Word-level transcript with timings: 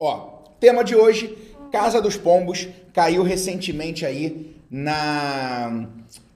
Ó, 0.00 0.44
tema 0.60 0.84
de 0.84 0.94
hoje, 0.94 1.36
Casa 1.72 2.00
dos 2.00 2.16
Pombos, 2.16 2.68
caiu 2.92 3.22
recentemente 3.22 4.06
aí 4.06 4.56
na, 4.70 5.88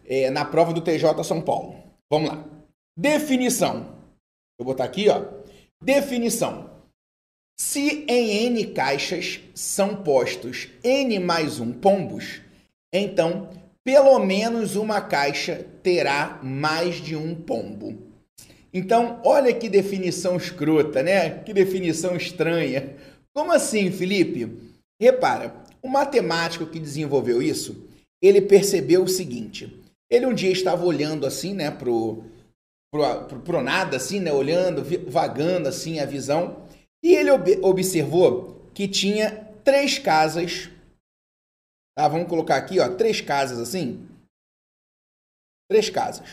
é, 0.07 0.31
na 0.31 0.45
prova 0.45 0.73
do 0.73 0.81
TJ 0.81 1.23
São 1.23 1.41
Paulo. 1.41 1.77
Vamos 2.11 2.31
lá. 2.31 2.45
Definição. 2.99 3.87
Vou 4.59 4.67
botar 4.67 4.85
aqui, 4.85 5.09
ó. 5.09 5.25
Definição. 5.81 6.71
Se 7.59 8.05
em 8.09 8.47
N 8.47 8.67
caixas 8.69 9.41
são 9.55 10.03
postos 10.03 10.69
N 10.83 11.19
mais 11.21 11.61
um 11.61 11.73
pombos, 11.73 12.41
então 12.93 13.49
pelo 13.85 14.19
menos 14.19 14.77
uma 14.77 15.01
caixa 15.01 15.65
terá 15.83 16.41
mais 16.43 16.97
de 16.97 17.17
um 17.17 17.35
pombo. 17.35 18.13
Então, 18.75 19.21
olha 19.25 19.53
que 19.53 19.69
definição 19.69 20.37
escrota, 20.37 21.03
né? 21.03 21.31
Que 21.45 21.53
definição 21.53 22.17
estranha. 22.17 22.97
Como 23.35 23.53
assim, 23.53 23.91
Felipe? 23.91 24.73
Repara, 25.01 25.55
o 25.83 25.89
matemático 25.89 26.67
que 26.67 26.79
desenvolveu 26.79 27.43
isso, 27.43 27.89
ele 28.23 28.41
percebeu 28.41 29.03
o 29.03 29.09
seguinte. 29.09 29.83
Ele 30.11 30.27
um 30.27 30.35
dia 30.35 30.53
estava 30.53 30.85
olhando 30.85 31.27
assim, 31.27 31.55
né, 31.55 31.71
pro, 31.71 32.25
pro, 32.93 33.25
pro, 33.27 33.41
pro 33.41 33.63
nada, 33.63 33.97
assim, 33.97 34.21
né, 34.21 34.33
olhando, 34.33 34.83
vagando 35.11 35.69
assim 35.69 35.99
a 35.99 36.07
visão, 36.07 36.67
e 37.03 37.15
ele 37.15 37.31
ob 37.31 37.59
observou 37.63 38.71
que 38.75 38.87
tinha 38.87 39.45
três 39.65 39.99
casas. 39.99 40.71
Tá, 41.97 42.07
vamos 42.09 42.29
colocar 42.29 42.57
aqui, 42.57 42.79
ó, 42.79 42.95
três 42.95 43.21
casas 43.21 43.59
assim. 43.59 44.07
Três 45.71 45.91
casas. 45.91 46.29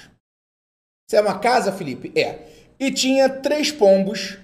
Isso 1.09 1.15
é 1.15 1.21
uma 1.21 1.39
casa, 1.39 1.71
Felipe? 1.71 2.11
É. 2.19 2.47
E 2.79 2.91
tinha 2.91 3.29
três 3.41 3.71
pombos 3.71 4.37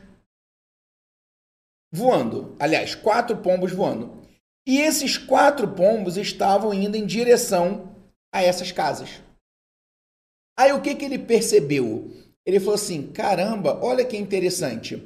voando. 1.96 2.56
Aliás, 2.60 2.94
quatro 2.94 3.38
pombos 3.38 3.72
voando. 3.72 4.22
E 4.68 4.80
esses 4.80 5.18
quatro 5.18 5.68
pombos 5.70 6.18
estavam 6.18 6.74
indo 6.74 6.98
em 6.98 7.06
direção 7.06 7.96
a 8.34 8.44
essas 8.44 8.72
casas. 8.72 9.22
Aí 10.58 10.72
o 10.72 10.82
que, 10.82 10.96
que 10.96 11.06
ele 11.06 11.20
percebeu? 11.20 12.12
Ele 12.46 12.60
falou 12.60 12.76
assim: 12.76 13.08
caramba, 13.08 13.80
olha 13.82 14.06
que 14.06 14.18
interessante. 14.18 15.02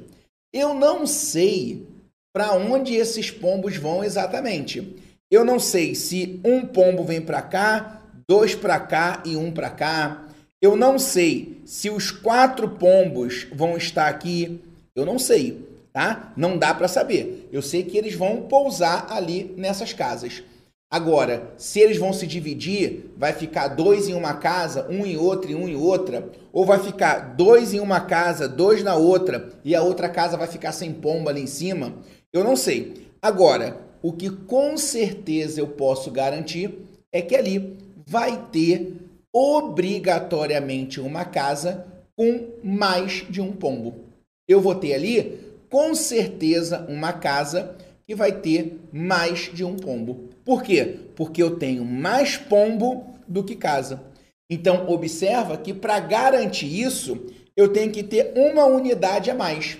Eu 0.52 0.74
não 0.74 1.06
sei 1.06 1.86
para 2.32 2.52
onde 2.54 2.94
esses 2.94 3.30
pombos 3.30 3.76
vão 3.76 4.02
exatamente. 4.02 4.96
Eu 5.30 5.44
não 5.44 5.58
sei 5.58 5.94
se 5.94 6.40
um 6.44 6.66
pombo 6.66 7.04
vem 7.04 7.20
para 7.20 7.42
cá, 7.42 8.02
dois 8.28 8.54
para 8.54 8.80
cá 8.80 9.22
e 9.24 9.36
um 9.36 9.52
para 9.52 9.70
cá. 9.70 10.26
Eu 10.60 10.76
não 10.76 10.98
sei 10.98 11.62
se 11.64 11.88
os 11.88 12.10
quatro 12.10 12.68
pombos 12.70 13.46
vão 13.52 13.76
estar 13.76 14.08
aqui. 14.08 14.60
Eu 14.94 15.06
não 15.06 15.18
sei, 15.18 15.69
tá? 16.00 16.32
Não 16.34 16.56
dá 16.56 16.72
para 16.72 16.88
saber. 16.88 17.46
Eu 17.52 17.60
sei 17.60 17.82
que 17.82 17.98
eles 17.98 18.14
vão 18.14 18.42
pousar 18.42 19.06
ali 19.10 19.54
nessas 19.58 19.92
casas. 19.92 20.42
Agora, 20.90 21.52
se 21.58 21.78
eles 21.78 21.98
vão 21.98 22.10
se 22.10 22.26
dividir, 22.26 23.12
vai 23.18 23.34
ficar 23.34 23.68
dois 23.68 24.08
em 24.08 24.14
uma 24.14 24.34
casa, 24.34 24.88
um 24.88 25.04
em 25.04 25.18
outra 25.18 25.50
e 25.50 25.54
um 25.54 25.68
em 25.68 25.76
outra, 25.76 26.30
ou 26.52 26.64
vai 26.64 26.78
ficar 26.78 27.34
dois 27.36 27.74
em 27.74 27.80
uma 27.80 28.00
casa, 28.00 28.48
dois 28.48 28.82
na 28.82 28.96
outra, 28.96 29.52
e 29.62 29.74
a 29.74 29.82
outra 29.82 30.08
casa 30.08 30.38
vai 30.38 30.48
ficar 30.48 30.72
sem 30.72 30.92
pomba 30.92 31.30
ali 31.30 31.42
em 31.42 31.46
cima, 31.46 31.94
eu 32.32 32.42
não 32.42 32.56
sei. 32.56 33.06
Agora, 33.22 33.76
o 34.02 34.12
que 34.12 34.30
com 34.30 34.76
certeza 34.76 35.60
eu 35.60 35.68
posso 35.68 36.10
garantir 36.10 36.76
é 37.12 37.20
que 37.20 37.36
ali 37.36 37.76
vai 38.06 38.46
ter 38.50 38.96
obrigatoriamente 39.32 40.98
uma 40.98 41.24
casa 41.24 41.86
com 42.16 42.48
mais 42.64 43.24
de 43.30 43.40
um 43.40 43.52
pombo. 43.52 44.06
Eu 44.48 44.60
vou 44.60 44.74
ter 44.74 44.94
ali, 44.94 45.49
com 45.70 45.94
certeza, 45.94 46.84
uma 46.88 47.12
casa 47.12 47.76
que 48.06 48.14
vai 48.14 48.32
ter 48.32 48.80
mais 48.92 49.50
de 49.54 49.64
um 49.64 49.76
pombo. 49.76 50.28
Por 50.44 50.62
quê? 50.64 50.98
Porque 51.14 51.40
eu 51.40 51.56
tenho 51.56 51.84
mais 51.84 52.36
pombo 52.36 53.14
do 53.28 53.44
que 53.44 53.54
casa. 53.54 54.02
Então, 54.50 54.90
observa 54.90 55.56
que 55.56 55.72
para 55.72 56.00
garantir 56.00 56.66
isso, 56.66 57.24
eu 57.56 57.72
tenho 57.72 57.92
que 57.92 58.02
ter 58.02 58.32
uma 58.34 58.64
unidade 58.64 59.30
a 59.30 59.34
mais. 59.34 59.78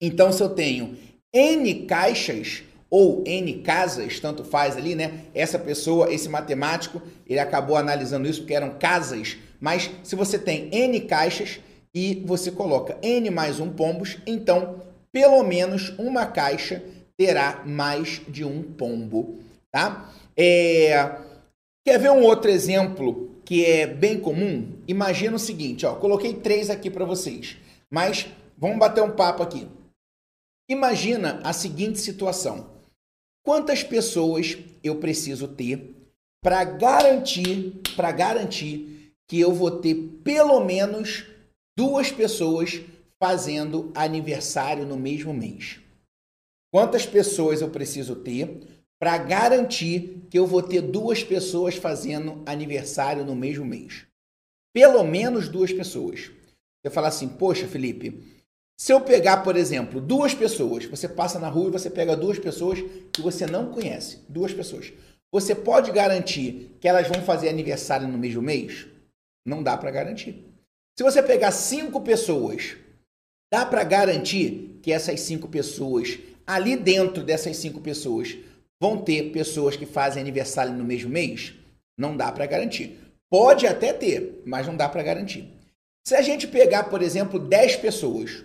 Então, 0.00 0.30
se 0.30 0.42
eu 0.42 0.50
tenho 0.50 0.94
N 1.32 1.86
caixas 1.86 2.62
ou 2.90 3.24
N 3.26 3.62
casas, 3.62 4.20
tanto 4.20 4.44
faz 4.44 4.76
ali, 4.76 4.94
né? 4.94 5.24
Essa 5.32 5.58
pessoa, 5.58 6.12
esse 6.12 6.28
matemático, 6.28 7.00
ele 7.26 7.38
acabou 7.38 7.76
analisando 7.76 8.28
isso 8.28 8.40
porque 8.40 8.52
eram 8.52 8.78
casas. 8.78 9.38
Mas 9.58 9.90
se 10.02 10.14
você 10.14 10.38
tem 10.38 10.68
N 10.70 11.00
caixas 11.00 11.60
e 11.94 12.22
você 12.26 12.50
coloca 12.50 12.98
N 13.00 13.30
mais 13.30 13.60
um 13.60 13.70
pombos, 13.70 14.18
então 14.26 14.82
pelo 15.12 15.42
menos 15.42 15.90
uma 15.98 16.26
caixa 16.26 16.82
terá 17.16 17.62
mais 17.64 18.22
de 18.28 18.44
um 18.44 18.62
pombo. 18.62 19.38
Tá? 19.70 20.12
É... 20.36 21.18
Quer 21.84 21.98
ver 21.98 22.10
um 22.10 22.22
outro 22.22 22.50
exemplo 22.50 23.30
que 23.44 23.64
é 23.64 23.86
bem 23.86 24.18
comum? 24.18 24.78
Imagina 24.88 25.36
o 25.36 25.38
seguinte, 25.38 25.84
ó, 25.84 25.94
coloquei 25.96 26.34
três 26.34 26.70
aqui 26.70 26.90
para 26.90 27.04
vocês, 27.04 27.56
mas 27.90 28.28
vamos 28.56 28.78
bater 28.78 29.02
um 29.02 29.10
papo 29.10 29.42
aqui. 29.42 29.68
Imagina 30.70 31.40
a 31.44 31.52
seguinte 31.52 31.98
situação: 31.98 32.70
quantas 33.44 33.82
pessoas 33.82 34.56
eu 34.82 34.96
preciso 34.96 35.48
ter 35.48 35.94
para 36.42 36.64
garantir, 36.64 37.80
para 37.94 38.10
garantir 38.10 39.12
que 39.28 39.38
eu 39.38 39.52
vou 39.52 39.70
ter 39.70 39.94
pelo 40.24 40.64
menos 40.64 41.24
duas 41.76 42.10
pessoas 42.10 42.80
fazendo 43.22 43.92
aniversário 43.94 44.84
no 44.84 44.96
mesmo 44.96 45.32
mês? 45.32 45.78
Quantas 46.72 47.06
pessoas 47.06 47.60
eu 47.60 47.70
preciso 47.70 48.16
ter 48.16 48.82
para 48.98 49.16
garantir 49.16 50.26
que 50.28 50.36
eu 50.36 50.44
vou 50.44 50.60
ter 50.60 50.80
duas 50.80 51.22
pessoas 51.22 51.76
fazendo 51.76 52.42
aniversário 52.44 53.24
no 53.24 53.36
mesmo 53.36 53.64
mês. 53.64 54.06
Pelo 54.74 55.04
menos 55.04 55.48
duas 55.48 55.72
pessoas. 55.72 56.32
Você 56.82 56.90
fala 56.92 57.06
assim, 57.06 57.28
poxa, 57.28 57.68
Felipe, 57.68 58.42
se 58.76 58.92
eu 58.92 59.00
pegar, 59.00 59.44
por 59.44 59.56
exemplo, 59.56 60.00
duas 60.00 60.34
pessoas, 60.34 60.84
você 60.86 61.08
passa 61.08 61.38
na 61.38 61.48
rua 61.48 61.68
e 61.68 61.72
você 61.72 61.88
pega 61.88 62.16
duas 62.16 62.40
pessoas 62.40 62.80
que 63.12 63.22
você 63.22 63.46
não 63.46 63.70
conhece, 63.70 64.18
duas 64.28 64.52
pessoas. 64.52 64.92
Você 65.30 65.54
pode 65.54 65.92
garantir 65.92 66.76
que 66.80 66.88
elas 66.88 67.06
vão 67.06 67.22
fazer 67.22 67.50
aniversário 67.50 68.08
no 68.08 68.18
mesmo 68.18 68.42
mês? 68.42 68.88
Não 69.46 69.62
dá 69.62 69.76
para 69.76 69.92
garantir. 69.92 70.44
Se 70.98 71.04
você 71.04 71.22
pegar 71.22 71.52
cinco 71.52 72.00
pessoas, 72.00 72.76
dá 73.52 73.66
para 73.66 73.84
garantir 73.84 74.78
que 74.82 74.90
essas 74.90 75.20
cinco 75.20 75.46
pessoas, 75.48 76.18
ali 76.46 76.76
dentro 76.76 77.22
dessas 77.22 77.56
cinco 77.58 77.80
pessoas, 77.80 78.36
Vão 78.82 78.98
ter 78.98 79.30
pessoas 79.30 79.76
que 79.76 79.86
fazem 79.86 80.20
aniversário 80.20 80.72
no 80.74 80.82
mesmo 80.82 81.08
mês? 81.08 81.54
Não 81.96 82.16
dá 82.16 82.32
para 82.32 82.46
garantir. 82.46 82.98
Pode 83.30 83.64
até 83.64 83.92
ter, 83.92 84.42
mas 84.44 84.66
não 84.66 84.76
dá 84.76 84.88
para 84.88 85.04
garantir. 85.04 85.48
Se 86.04 86.16
a 86.16 86.20
gente 86.20 86.48
pegar, 86.48 86.90
por 86.90 87.00
exemplo, 87.00 87.38
10 87.38 87.76
pessoas, 87.76 88.42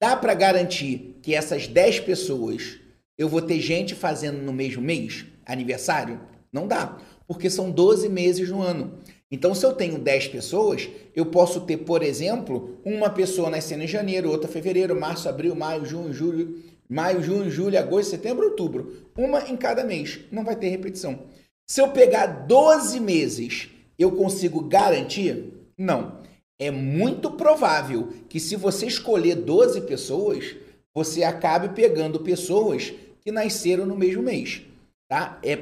dá 0.00 0.16
para 0.16 0.32
garantir 0.32 1.18
que 1.22 1.34
essas 1.34 1.68
10 1.68 2.00
pessoas 2.00 2.78
eu 3.18 3.28
vou 3.28 3.42
ter 3.42 3.60
gente 3.60 3.94
fazendo 3.94 4.40
no 4.40 4.54
mesmo 4.54 4.80
mês 4.80 5.26
aniversário? 5.44 6.18
Não 6.50 6.66
dá, 6.66 6.98
porque 7.26 7.50
são 7.50 7.70
12 7.70 8.08
meses 8.08 8.48
no 8.48 8.62
ano. 8.62 9.00
Então, 9.32 9.54
se 9.54 9.64
eu 9.64 9.72
tenho 9.72 9.98
10 9.98 10.28
pessoas, 10.28 10.88
eu 11.16 11.26
posso 11.26 11.62
ter, 11.62 11.78
por 11.78 12.02
exemplo, 12.02 12.78
uma 12.84 13.08
pessoa 13.08 13.48
nascendo 13.48 13.82
em 13.82 13.88
janeiro, 13.88 14.30
outra 14.30 14.48
em 14.48 14.52
fevereiro, 14.52 15.00
março, 15.00 15.28
abril, 15.28 15.54
maio, 15.56 15.86
junho, 15.86 16.12
julho, 16.12 16.62
Maio, 16.92 17.22
junho, 17.22 17.50
julho, 17.50 17.78
agosto, 17.78 18.10
setembro, 18.10 18.44
outubro. 18.44 19.08
Uma 19.16 19.48
em 19.48 19.56
cada 19.56 19.82
mês. 19.82 20.20
Não 20.30 20.44
vai 20.44 20.54
ter 20.54 20.68
repetição. 20.68 21.20
Se 21.66 21.80
eu 21.80 21.88
pegar 21.88 22.26
12 22.26 23.00
meses, 23.00 23.70
eu 23.98 24.12
consigo 24.12 24.60
garantir? 24.60 25.54
Não. 25.78 26.20
É 26.58 26.70
muito 26.70 27.30
provável 27.30 28.12
que 28.28 28.38
se 28.38 28.56
você 28.56 28.86
escolher 28.86 29.36
12 29.36 29.80
pessoas, 29.82 30.54
você 30.94 31.22
acabe 31.24 31.70
pegando 31.70 32.20
pessoas 32.20 32.92
que 33.22 33.32
nasceram 33.32 33.86
no 33.86 33.96
mesmo 33.96 34.22
mês, 34.22 34.60
tá? 35.08 35.40
É 35.42 35.56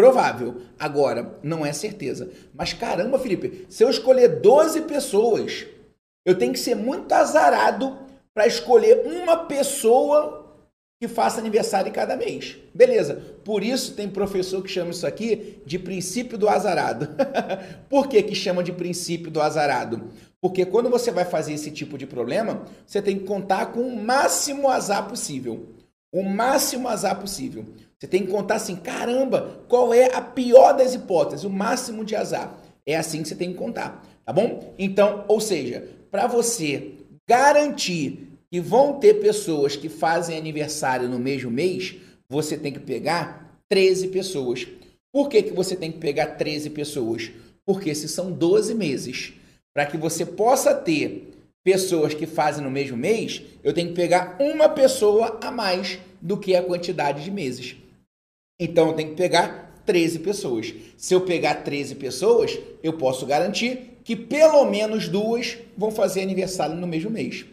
provável. 0.00 0.62
Agora, 0.78 1.38
não 1.42 1.64
é 1.64 1.72
certeza. 1.74 2.30
Mas 2.54 2.72
caramba, 2.72 3.18
Felipe, 3.18 3.66
se 3.68 3.84
eu 3.84 3.90
escolher 3.90 4.40
12 4.40 4.82
pessoas, 4.82 5.66
eu 6.24 6.38
tenho 6.38 6.54
que 6.54 6.58
ser 6.58 6.74
muito 6.74 7.12
azarado 7.12 7.98
para 8.32 8.46
escolher 8.46 9.02
uma 9.04 9.44
pessoa 9.44 10.38
que 10.98 11.06
faça 11.06 11.40
aniversário 11.40 11.90
em 11.90 11.92
cada 11.92 12.16
mês. 12.16 12.56
Beleza. 12.74 13.22
Por 13.44 13.62
isso 13.62 13.94
tem 13.94 14.08
professor 14.08 14.62
que 14.62 14.70
chama 14.70 14.90
isso 14.90 15.06
aqui 15.06 15.60
de 15.66 15.78
princípio 15.78 16.38
do 16.38 16.48
azarado. 16.48 17.08
Por 17.88 18.08
que, 18.08 18.22
que 18.22 18.34
chama 18.34 18.62
de 18.62 18.72
princípio 18.72 19.30
do 19.30 19.40
azarado? 19.40 20.10
Porque 20.40 20.64
quando 20.64 20.88
você 20.88 21.10
vai 21.10 21.26
fazer 21.26 21.52
esse 21.52 21.70
tipo 21.70 21.98
de 21.98 22.06
problema, 22.06 22.64
você 22.86 23.02
tem 23.02 23.18
que 23.18 23.24
contar 23.24 23.72
com 23.72 23.80
o 23.80 24.02
máximo 24.02 24.68
azar 24.68 25.08
possível. 25.08 25.68
O 26.12 26.22
máximo 26.22 26.88
azar 26.88 27.18
possível. 27.18 27.66
Você 28.00 28.06
tem 28.06 28.24
que 28.24 28.32
contar 28.32 28.54
assim, 28.54 28.76
caramba, 28.76 29.60
qual 29.68 29.92
é 29.92 30.14
a 30.14 30.22
pior 30.22 30.72
das 30.72 30.94
hipóteses, 30.94 31.44
o 31.44 31.50
máximo 31.50 32.02
de 32.02 32.16
azar. 32.16 32.58
É 32.86 32.96
assim 32.96 33.22
que 33.22 33.28
você 33.28 33.34
tem 33.34 33.52
que 33.52 33.58
contar, 33.58 34.02
tá 34.24 34.32
bom? 34.32 34.74
Então, 34.78 35.26
ou 35.28 35.38
seja, 35.38 35.86
para 36.10 36.26
você 36.26 36.92
garantir 37.28 38.26
que 38.50 38.58
vão 38.58 38.94
ter 38.94 39.20
pessoas 39.20 39.76
que 39.76 39.90
fazem 39.90 40.38
aniversário 40.38 41.10
no 41.10 41.18
mesmo 41.18 41.50
mês, 41.50 41.96
você 42.26 42.56
tem 42.56 42.72
que 42.72 42.80
pegar 42.80 43.60
13 43.68 44.08
pessoas. 44.08 44.66
Por 45.12 45.28
que, 45.28 45.42
que 45.42 45.52
você 45.52 45.76
tem 45.76 45.92
que 45.92 45.98
pegar 45.98 46.38
13 46.38 46.70
pessoas? 46.70 47.30
Porque 47.66 47.94
se 47.94 48.08
são 48.08 48.32
12 48.32 48.74
meses, 48.74 49.34
para 49.74 49.84
que 49.84 49.98
você 49.98 50.24
possa 50.24 50.74
ter 50.74 51.34
pessoas 51.62 52.14
que 52.14 52.26
fazem 52.26 52.64
no 52.64 52.70
mesmo 52.70 52.96
mês, 52.96 53.42
eu 53.62 53.74
tenho 53.74 53.88
que 53.88 53.94
pegar 53.94 54.38
uma 54.40 54.70
pessoa 54.70 55.38
a 55.42 55.50
mais 55.50 55.98
do 56.20 56.38
que 56.38 56.56
a 56.56 56.62
quantidade 56.62 57.22
de 57.22 57.30
meses. 57.30 57.76
Então 58.60 58.88
eu 58.88 58.92
tenho 58.92 59.08
que 59.08 59.16
pegar 59.16 59.82
13 59.86 60.18
pessoas. 60.18 60.74
Se 60.98 61.14
eu 61.14 61.22
pegar 61.22 61.64
13 61.64 61.94
pessoas, 61.94 62.58
eu 62.82 62.92
posso 62.92 63.24
garantir 63.24 63.98
que 64.04 64.14
pelo 64.14 64.64
menos 64.66 65.08
duas 65.08 65.56
vão 65.76 65.90
fazer 65.90 66.20
aniversário 66.20 66.76
no 66.76 66.86
mesmo 66.86 67.10
mês. 67.10 67.46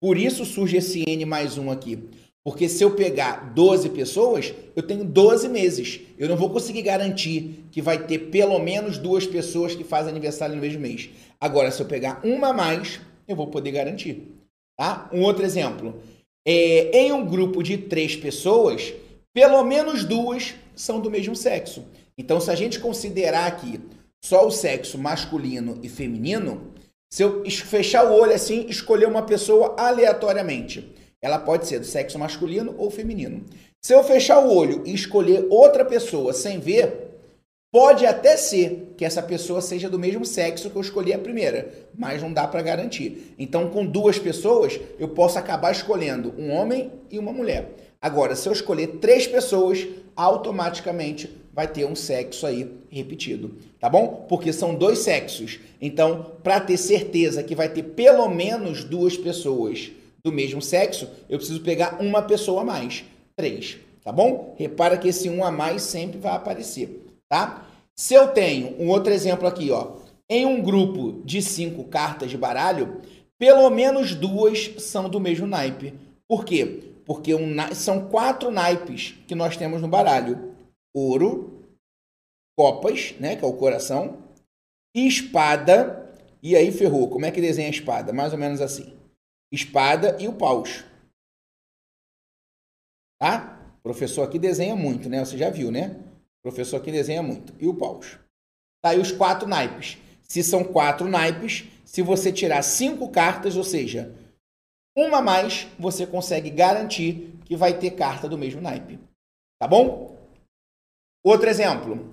Por 0.00 0.18
isso 0.18 0.44
surge 0.44 0.76
esse 0.76 1.04
N 1.08 1.24
mais 1.24 1.56
um 1.56 1.70
aqui. 1.70 1.98
Porque 2.44 2.68
se 2.68 2.82
eu 2.82 2.92
pegar 2.92 3.52
12 3.54 3.90
pessoas, 3.90 4.54
eu 4.74 4.82
tenho 4.82 5.04
12 5.04 5.48
meses. 5.48 6.00
Eu 6.18 6.28
não 6.28 6.36
vou 6.36 6.50
conseguir 6.50 6.82
garantir 6.82 7.64
que 7.70 7.82
vai 7.82 8.06
ter 8.06 8.30
pelo 8.30 8.58
menos 8.58 8.96
duas 8.96 9.26
pessoas 9.26 9.74
que 9.74 9.84
fazem 9.84 10.10
aniversário 10.10 10.54
no 10.54 10.60
mesmo 10.60 10.80
mês. 10.80 11.10
Agora, 11.40 11.70
se 11.70 11.80
eu 11.80 11.86
pegar 11.86 12.20
uma 12.24 12.48
a 12.48 12.52
mais, 12.52 13.00
eu 13.26 13.36
vou 13.36 13.48
poder 13.48 13.72
garantir. 13.72 14.28
Tá? 14.76 15.08
Um 15.12 15.22
outro 15.22 15.44
exemplo. 15.44 16.00
É, 16.46 16.90
em 16.98 17.12
um 17.12 17.26
grupo 17.26 17.62
de 17.62 17.76
três 17.76 18.16
pessoas, 18.16 18.94
pelo 19.38 19.62
menos 19.62 20.02
duas 20.02 20.56
são 20.74 20.98
do 20.98 21.08
mesmo 21.08 21.36
sexo. 21.36 21.84
Então, 22.18 22.40
se 22.40 22.50
a 22.50 22.56
gente 22.56 22.80
considerar 22.80 23.46
aqui 23.46 23.80
só 24.20 24.44
o 24.44 24.50
sexo 24.50 24.98
masculino 24.98 25.78
e 25.80 25.88
feminino, 25.88 26.72
se 27.08 27.22
eu 27.22 27.48
fechar 27.48 28.04
o 28.04 28.14
olho 28.18 28.34
assim, 28.34 28.66
escolher 28.68 29.06
uma 29.06 29.22
pessoa 29.22 29.76
aleatoriamente, 29.78 30.92
ela 31.22 31.38
pode 31.38 31.68
ser 31.68 31.78
do 31.78 31.86
sexo 31.86 32.18
masculino 32.18 32.74
ou 32.76 32.90
feminino. 32.90 33.44
Se 33.80 33.94
eu 33.94 34.02
fechar 34.02 34.40
o 34.40 34.52
olho 34.52 34.82
e 34.84 34.92
escolher 34.92 35.46
outra 35.48 35.84
pessoa 35.84 36.32
sem 36.32 36.58
ver, 36.58 37.20
pode 37.70 38.04
até 38.06 38.36
ser 38.36 38.92
que 38.96 39.04
essa 39.04 39.22
pessoa 39.22 39.60
seja 39.60 39.88
do 39.88 40.00
mesmo 40.00 40.24
sexo 40.24 40.68
que 40.68 40.74
eu 40.74 40.82
escolhi 40.82 41.12
a 41.12 41.18
primeira, 41.18 41.72
mas 41.96 42.20
não 42.20 42.32
dá 42.32 42.48
para 42.48 42.60
garantir. 42.60 43.36
Então, 43.38 43.70
com 43.70 43.86
duas 43.86 44.18
pessoas, 44.18 44.80
eu 44.98 45.06
posso 45.10 45.38
acabar 45.38 45.70
escolhendo 45.70 46.34
um 46.36 46.50
homem 46.50 46.90
e 47.08 47.20
uma 47.20 47.32
mulher. 47.32 47.87
Agora, 48.00 48.36
se 48.36 48.48
eu 48.48 48.52
escolher 48.52 48.98
três 48.98 49.26
pessoas, 49.26 49.86
automaticamente 50.14 51.30
vai 51.52 51.66
ter 51.66 51.84
um 51.84 51.96
sexo 51.96 52.46
aí 52.46 52.72
repetido, 52.88 53.56
tá 53.80 53.88
bom? 53.88 54.26
Porque 54.28 54.52
são 54.52 54.74
dois 54.74 55.00
sexos. 55.00 55.58
Então, 55.80 56.32
para 56.42 56.60
ter 56.60 56.76
certeza 56.76 57.42
que 57.42 57.54
vai 57.56 57.68
ter 57.68 57.82
pelo 57.82 58.28
menos 58.28 58.84
duas 58.84 59.16
pessoas 59.16 59.90
do 60.22 60.30
mesmo 60.30 60.62
sexo, 60.62 61.08
eu 61.28 61.38
preciso 61.38 61.60
pegar 61.60 62.00
uma 62.00 62.22
pessoa 62.22 62.62
a 62.62 62.64
mais, 62.64 63.04
três, 63.34 63.78
tá 64.04 64.12
bom? 64.12 64.54
Repara 64.56 64.96
que 64.96 65.08
esse 65.08 65.28
um 65.28 65.44
a 65.44 65.50
mais 65.50 65.82
sempre 65.82 66.18
vai 66.18 66.32
aparecer, 66.32 67.04
tá? 67.28 67.66
Se 67.96 68.14
eu 68.14 68.28
tenho 68.28 68.76
um 68.80 68.88
outro 68.88 69.12
exemplo 69.12 69.48
aqui, 69.48 69.72
ó, 69.72 69.96
em 70.30 70.46
um 70.46 70.62
grupo 70.62 71.20
de 71.24 71.42
cinco 71.42 71.82
cartas 71.84 72.30
de 72.30 72.36
baralho, 72.36 73.00
pelo 73.36 73.68
menos 73.70 74.14
duas 74.14 74.70
são 74.78 75.08
do 75.08 75.18
mesmo 75.18 75.46
naipe. 75.46 75.94
Por 76.28 76.44
quê? 76.44 76.87
Porque 77.08 77.34
um, 77.34 77.56
são 77.74 78.10
quatro 78.10 78.50
naipes 78.50 79.12
que 79.26 79.34
nós 79.34 79.56
temos 79.56 79.80
no 79.80 79.88
baralho 79.88 80.54
ouro, 80.94 81.66
copas, 82.54 83.14
né, 83.18 83.34
que 83.34 83.42
é 83.42 83.48
o 83.48 83.56
coração, 83.56 84.22
espada, 84.94 86.14
e 86.42 86.54
aí 86.54 86.70
ferrou. 86.70 87.08
Como 87.08 87.24
é 87.24 87.30
que 87.30 87.40
desenha 87.40 87.68
a 87.68 87.70
espada? 87.70 88.12
Mais 88.12 88.34
ou 88.34 88.38
menos 88.38 88.60
assim. 88.60 88.94
Espada 89.50 90.18
e 90.20 90.28
o 90.28 90.34
paus. 90.34 90.84
Tá? 93.18 93.58
O 93.78 93.82
professor 93.82 94.22
aqui 94.22 94.38
desenha 94.38 94.76
muito, 94.76 95.08
né? 95.08 95.24
Você 95.24 95.38
já 95.38 95.48
viu, 95.48 95.70
né? 95.70 95.96
O 96.40 96.42
professor 96.42 96.76
aqui 96.76 96.92
desenha 96.92 97.22
muito. 97.22 97.54
E 97.58 97.66
o 97.66 97.74
paus. 97.74 98.18
Tá 98.82 98.90
aí 98.90 99.00
os 99.00 99.10
quatro 99.10 99.48
naipes. 99.48 99.96
Se 100.22 100.42
são 100.42 100.62
quatro 100.62 101.08
naipes, 101.08 101.64
se 101.86 102.02
você 102.02 102.30
tirar 102.30 102.62
cinco 102.62 103.08
cartas, 103.08 103.56
ou 103.56 103.64
seja, 103.64 104.14
uma 104.96 105.18
a 105.18 105.22
mais, 105.22 105.66
você 105.78 106.06
consegue 106.06 106.50
garantir 106.50 107.34
que 107.44 107.56
vai 107.56 107.78
ter 107.78 107.92
carta 107.92 108.28
do 108.28 108.38
mesmo 108.38 108.60
naipe. 108.60 108.98
Tá 109.60 109.66
bom? 109.66 110.16
Outro 111.24 111.48
exemplo. 111.48 112.10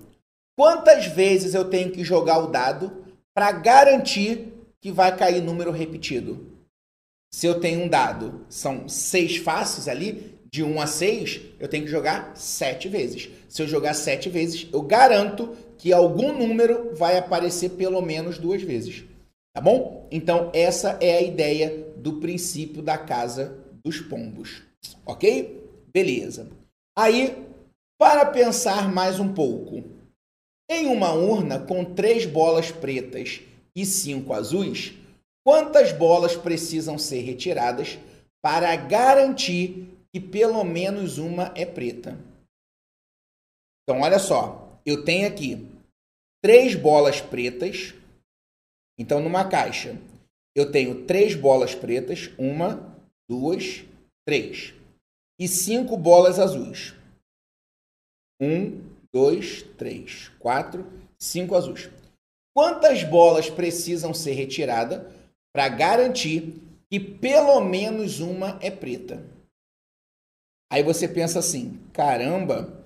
Quantas 0.58 1.06
vezes 1.06 1.54
eu 1.54 1.68
tenho 1.68 1.92
que 1.92 2.02
jogar 2.02 2.38
o 2.38 2.46
dado 2.46 3.04
para 3.34 3.52
garantir 3.52 4.52
que 4.80 4.90
vai 4.90 5.14
cair 5.16 5.42
número 5.42 5.70
repetido? 5.70 6.56
Se 7.32 7.46
eu 7.46 7.60
tenho 7.60 7.82
um 7.82 7.88
dado, 7.88 8.46
são 8.48 8.88
seis 8.88 9.36
faces 9.36 9.88
ali, 9.88 10.36
de 10.50 10.62
1 10.62 10.80
a 10.80 10.86
6, 10.86 11.40
eu 11.60 11.68
tenho 11.68 11.84
que 11.84 11.90
jogar 11.90 12.34
sete 12.34 12.88
vezes. 12.88 13.28
Se 13.48 13.62
eu 13.62 13.68
jogar 13.68 13.92
sete 13.92 14.30
vezes, 14.30 14.66
eu 14.72 14.80
garanto 14.80 15.54
que 15.76 15.92
algum 15.92 16.32
número 16.32 16.94
vai 16.94 17.18
aparecer 17.18 17.70
pelo 17.70 18.00
menos 18.00 18.38
duas 18.38 18.62
vezes. 18.62 19.04
Tá 19.54 19.60
bom? 19.60 20.06
Então, 20.10 20.50
essa 20.54 20.96
é 21.00 21.18
a 21.18 21.22
ideia 21.22 21.86
do 22.06 22.20
princípio 22.20 22.80
da 22.82 22.96
casa 22.96 23.60
dos 23.82 24.00
pombos. 24.00 24.62
Ok? 25.04 25.60
Beleza. 25.92 26.48
Aí, 26.96 27.34
para 27.98 28.24
pensar 28.26 28.88
mais 28.88 29.18
um 29.18 29.34
pouco, 29.34 29.82
em 30.70 30.86
uma 30.86 31.12
urna 31.12 31.58
com 31.58 31.84
três 31.84 32.24
bolas 32.24 32.70
pretas 32.70 33.40
e 33.74 33.84
cinco 33.84 34.32
azuis, 34.32 34.94
quantas 35.44 35.90
bolas 35.90 36.36
precisam 36.36 36.96
ser 36.96 37.22
retiradas 37.22 37.98
para 38.40 38.76
garantir 38.76 39.88
que 40.14 40.20
pelo 40.20 40.62
menos 40.62 41.18
uma 41.18 41.52
é 41.56 41.66
preta? 41.66 42.16
Então, 43.82 44.02
olha 44.02 44.20
só, 44.20 44.80
eu 44.86 45.04
tenho 45.04 45.26
aqui 45.26 45.68
três 46.40 46.76
bolas 46.76 47.20
pretas. 47.20 47.94
Então, 48.96 49.18
numa 49.18 49.48
caixa, 49.48 50.00
eu 50.56 50.72
tenho 50.72 51.04
três 51.04 51.34
bolas 51.34 51.74
pretas, 51.74 52.30
uma, 52.38 52.96
duas, 53.28 53.84
três, 54.26 54.72
e 55.38 55.46
cinco 55.46 55.98
bolas 55.98 56.38
azuis. 56.38 56.94
Um, 58.40 58.82
dois, 59.12 59.62
três, 59.76 60.30
quatro, 60.38 60.90
cinco 61.18 61.54
azuis. 61.54 61.90
Quantas 62.56 63.04
bolas 63.04 63.50
precisam 63.50 64.14
ser 64.14 64.32
retiradas 64.32 65.12
para 65.54 65.68
garantir 65.68 66.54
que 66.90 66.98
pelo 66.98 67.60
menos 67.60 68.20
uma 68.20 68.58
é 68.62 68.70
preta? 68.70 69.22
Aí 70.72 70.82
você 70.82 71.06
pensa 71.06 71.38
assim: 71.38 71.78
caramba, 71.92 72.82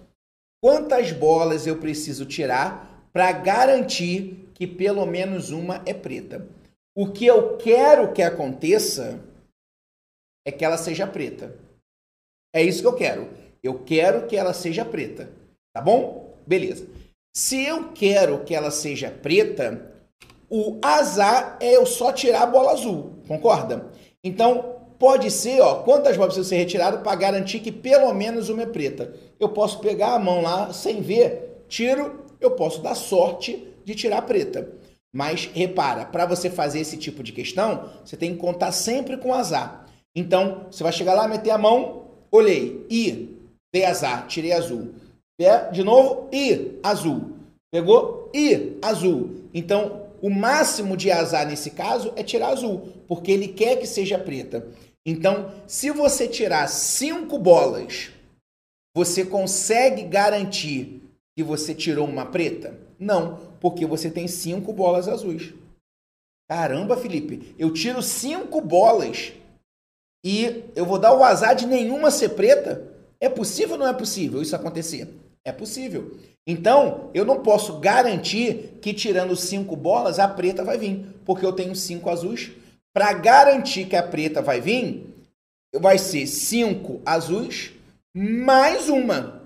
quantas 0.60 1.12
bolas 1.12 1.68
eu 1.68 1.78
preciso 1.78 2.26
tirar 2.26 3.08
para 3.12 3.30
garantir 3.30 4.50
que 4.54 4.66
pelo 4.66 5.06
menos 5.06 5.50
uma 5.50 5.84
é 5.86 5.94
preta? 5.94 6.59
O 7.00 7.06
que 7.06 7.24
eu 7.24 7.56
quero 7.56 8.12
que 8.12 8.20
aconteça 8.20 9.18
é 10.46 10.52
que 10.52 10.62
ela 10.62 10.76
seja 10.76 11.06
preta. 11.06 11.56
É 12.54 12.62
isso 12.62 12.82
que 12.82 12.88
eu 12.88 12.92
quero. 12.92 13.30
Eu 13.62 13.78
quero 13.84 14.26
que 14.26 14.36
ela 14.36 14.52
seja 14.52 14.84
preta. 14.84 15.32
Tá 15.72 15.80
bom? 15.80 16.36
Beleza. 16.46 16.86
Se 17.34 17.64
eu 17.64 17.90
quero 17.94 18.44
que 18.44 18.54
ela 18.54 18.70
seja 18.70 19.10
preta, 19.10 19.94
o 20.50 20.78
azar 20.82 21.56
é 21.58 21.74
eu 21.74 21.86
só 21.86 22.12
tirar 22.12 22.42
a 22.42 22.46
bola 22.46 22.72
azul, 22.72 23.14
concorda? 23.26 23.90
Então, 24.22 24.76
pode 24.98 25.30
ser, 25.30 25.58
ó, 25.62 25.76
quantas 25.76 26.18
bolas 26.18 26.34
precisam 26.34 26.50
ser 26.50 26.62
retiradas 26.62 27.00
para 27.00 27.16
garantir 27.16 27.60
que 27.60 27.72
pelo 27.72 28.12
menos 28.12 28.50
uma 28.50 28.64
é 28.64 28.66
preta. 28.66 29.14
Eu 29.40 29.48
posso 29.48 29.80
pegar 29.80 30.12
a 30.12 30.18
mão 30.18 30.42
lá 30.42 30.70
sem 30.74 31.00
ver, 31.00 31.64
tiro, 31.66 32.26
eu 32.38 32.50
posso 32.50 32.82
dar 32.82 32.94
sorte 32.94 33.66
de 33.86 33.94
tirar 33.94 34.18
a 34.18 34.22
preta. 34.22 34.79
Mas 35.12 35.50
repara, 35.52 36.04
para 36.04 36.24
você 36.24 36.48
fazer 36.48 36.80
esse 36.80 36.96
tipo 36.96 37.22
de 37.22 37.32
questão, 37.32 37.90
você 38.04 38.16
tem 38.16 38.32
que 38.32 38.40
contar 38.40 38.72
sempre 38.72 39.16
com 39.16 39.34
azar. 39.34 39.86
Então, 40.14 40.66
você 40.70 40.82
vai 40.82 40.92
chegar 40.92 41.14
lá, 41.14 41.26
meter 41.26 41.50
a 41.50 41.58
mão, 41.58 42.04
olhei, 42.30 42.86
e 42.88 43.36
dei 43.72 43.84
azar, 43.84 44.26
tirei 44.26 44.52
azul. 44.52 44.94
De 45.72 45.82
novo, 45.82 46.28
e 46.32 46.78
azul. 46.82 47.32
Pegou? 47.72 48.30
E 48.34 48.76
azul. 48.82 49.48
Então, 49.54 50.06
o 50.20 50.28
máximo 50.28 50.96
de 50.96 51.10
azar 51.10 51.46
nesse 51.46 51.70
caso 51.70 52.12
é 52.14 52.22
tirar 52.22 52.48
azul, 52.48 52.88
porque 53.08 53.32
ele 53.32 53.48
quer 53.48 53.76
que 53.76 53.86
seja 53.86 54.18
preta. 54.18 54.68
Então, 55.04 55.50
se 55.66 55.90
você 55.90 56.28
tirar 56.28 56.68
cinco 56.68 57.38
bolas, 57.38 58.10
você 58.94 59.24
consegue 59.24 60.02
garantir 60.02 61.02
que 61.34 61.42
você 61.42 61.74
tirou 61.74 62.06
uma 62.06 62.26
preta? 62.26 62.78
Não, 62.98 63.38
porque 63.60 63.86
você 63.86 64.10
tem 64.10 64.26
cinco 64.26 64.72
bolas 64.72 65.08
azuis. 65.08 65.52
Caramba, 66.48 66.96
Felipe, 66.96 67.54
eu 67.58 67.72
tiro 67.72 68.02
cinco 68.02 68.60
bolas 68.60 69.32
e 70.24 70.64
eu 70.74 70.84
vou 70.84 70.98
dar 70.98 71.14
o 71.14 71.22
azar 71.22 71.54
de 71.54 71.66
nenhuma 71.66 72.10
ser 72.10 72.30
preta? 72.30 72.88
É 73.20 73.28
possível 73.28 73.72
ou 73.72 73.78
não 73.78 73.86
é 73.86 73.92
possível 73.92 74.42
isso 74.42 74.56
acontecer? 74.56 75.08
É 75.44 75.52
possível. 75.52 76.18
Então, 76.46 77.10
eu 77.14 77.24
não 77.24 77.42
posso 77.42 77.78
garantir 77.78 78.78
que 78.80 78.92
tirando 78.92 79.36
cinco 79.36 79.76
bolas 79.76 80.18
a 80.18 80.26
preta 80.26 80.64
vai 80.64 80.78
vir, 80.78 81.06
porque 81.24 81.44
eu 81.44 81.52
tenho 81.52 81.76
cinco 81.76 82.10
azuis. 82.10 82.50
Para 82.92 83.12
garantir 83.12 83.84
que 83.86 83.94
a 83.94 84.02
preta 84.02 84.42
vai 84.42 84.60
vir, 84.60 85.06
vai 85.78 85.98
ser 85.98 86.26
cinco 86.26 87.00
azuis 87.06 87.72
mais 88.12 88.88
uma. 88.88 89.40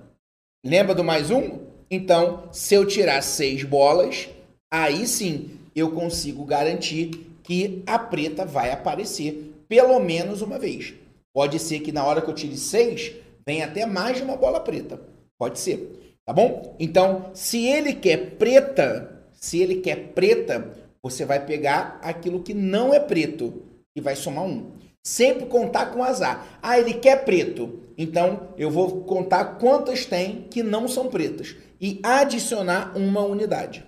Lembra 0.64 0.94
do 0.94 1.04
mais 1.04 1.30
um? 1.30 1.63
Então, 1.91 2.49
se 2.53 2.75
eu 2.75 2.87
tirar 2.87 3.23
seis 3.23 3.62
bolas, 3.62 4.29
aí 4.71 5.07
sim 5.07 5.50
eu 5.75 5.91
consigo 5.91 6.45
garantir 6.45 7.11
que 7.43 7.83
a 7.87 7.99
preta 7.99 8.45
vai 8.45 8.71
aparecer 8.71 9.53
pelo 9.69 9.99
menos 10.00 10.41
uma 10.41 10.59
vez. 10.59 10.95
Pode 11.33 11.59
ser 11.59 11.81
que 11.81 11.93
na 11.93 12.05
hora 12.05 12.21
que 12.21 12.31
eu 12.31 12.35
tire 12.35 12.57
seis, 12.57 13.12
venha 13.47 13.67
até 13.67 13.85
mais 13.85 14.17
de 14.17 14.23
uma 14.23 14.37
bola 14.37 14.61
preta. 14.61 15.00
Pode 15.38 15.59
ser. 15.59 16.19
Tá 16.25 16.33
bom? 16.33 16.75
Então, 16.79 17.31
se 17.35 17.67
ele 17.67 17.93
quer 17.93 18.37
preta, 18.37 19.26
se 19.33 19.61
ele 19.61 19.76
quer 19.76 20.12
preta, 20.14 20.73
você 21.03 21.25
vai 21.25 21.45
pegar 21.45 21.99
aquilo 22.03 22.43
que 22.43 22.55
não 22.55 22.95
é 22.95 23.00
preto 23.00 23.62
e 23.95 24.00
vai 24.00 24.17
somar 24.17 24.45
um. 24.45 24.73
Sempre 25.07 25.47
contar 25.47 25.87
com 25.93 26.03
azar. 26.03 26.59
Ah, 26.62 26.79
ele 26.79 26.95
quer 26.95 27.25
preto. 27.25 27.81
Então, 27.99 28.49
eu 28.57 28.71
vou 28.71 29.03
contar 29.03 29.59
quantas 29.59 30.07
tem 30.07 30.47
que 30.50 30.62
não 30.62 30.88
são 30.88 31.09
pretas 31.09 31.55
e 31.85 32.00
adicionar 32.03 32.97
uma 32.97 33.21
unidade. 33.21 33.85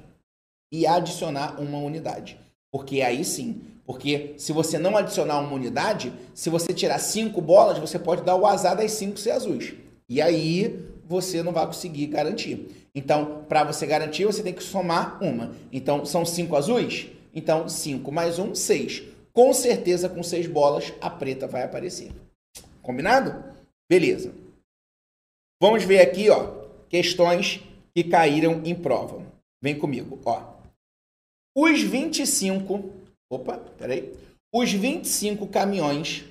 E 0.71 0.87
adicionar 0.87 1.59
uma 1.59 1.79
unidade. 1.79 2.39
Porque 2.71 3.01
aí 3.01 3.25
sim, 3.25 3.63
porque 3.87 4.35
se 4.37 4.53
você 4.53 4.79
não 4.79 4.99
adicionar 4.99 5.39
uma 5.41 5.55
unidade, 5.55 6.13
se 6.35 6.51
você 6.51 6.75
tirar 6.75 6.99
cinco 6.99 7.41
bolas, 7.41 7.79
você 7.79 7.99
pode 7.99 8.21
dar 8.21 8.37
o 8.37 8.45
azar 8.47 8.77
das 8.77 8.93
cinco 8.93 9.19
ser 9.19 9.31
azuis. 9.31 9.73
E 10.11 10.21
aí 10.21 10.79
você 11.07 11.43
não 11.43 11.53
vai 11.53 11.65
conseguir 11.65 12.09
garantir. 12.09 12.69
Então, 12.95 13.47
para 13.49 13.65
você 13.65 13.87
garantir, 13.87 14.27
você 14.27 14.43
tem 14.43 14.53
que 14.53 14.63
somar 14.63 15.19
uma. 15.23 15.53
Então, 15.73 16.05
são 16.05 16.23
cinco 16.23 16.55
azuis? 16.55 17.07
Então, 17.33 17.67
cinco 17.67 18.13
mais 18.13 18.39
um, 18.39 18.55
seis. 18.55 19.05
Com 19.33 19.55
certeza, 19.55 20.07
com 20.07 20.23
seis 20.23 20.47
bolas, 20.47 20.93
a 21.01 21.09
preta 21.09 21.47
vai 21.47 21.63
aparecer. 21.63 22.13
Combinado? 22.83 23.43
Beleza. 23.89 24.35
Vamos 25.59 25.83
ver 25.85 26.01
aqui, 26.01 26.29
ó, 26.29 26.67
questões 26.91 27.63
que 27.97 28.05
caíram 28.05 28.61
em 28.63 28.75
prova. 28.75 29.25
Vem 29.63 29.79
comigo, 29.79 30.21
ó. 30.27 30.53
Os 31.57 31.81
25, 31.81 32.93
opa, 33.33 33.57
peraí. 33.79 34.13
Os 34.55 34.71
25 34.71 35.47
caminhões 35.47 36.27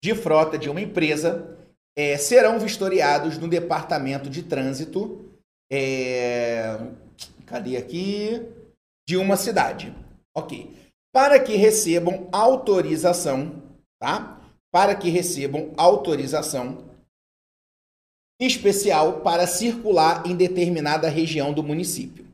de 0.00 0.14
frota 0.14 0.56
de 0.56 0.70
uma 0.70 0.80
empresa 0.80 1.58
é, 1.98 2.16
serão 2.16 2.60
vistoriados 2.60 3.36
no 3.36 3.48
departamento 3.48 4.30
de 4.30 4.44
trânsito. 4.44 5.28
É, 5.72 6.78
cadê 7.46 7.76
aqui? 7.76 8.40
De 9.04 9.16
uma 9.16 9.36
cidade. 9.36 9.92
Ok. 10.32 10.72
Para 11.12 11.40
que 11.40 11.56
recebam 11.56 12.28
autorização, 12.30 13.60
tá? 14.00 14.40
Para 14.70 14.94
que 14.94 15.10
recebam 15.10 15.74
autorização 15.76 16.91
especial 18.46 19.20
para 19.20 19.46
circular 19.46 20.24
em 20.26 20.34
determinada 20.34 21.08
região 21.08 21.52
do 21.52 21.62
município. 21.62 22.24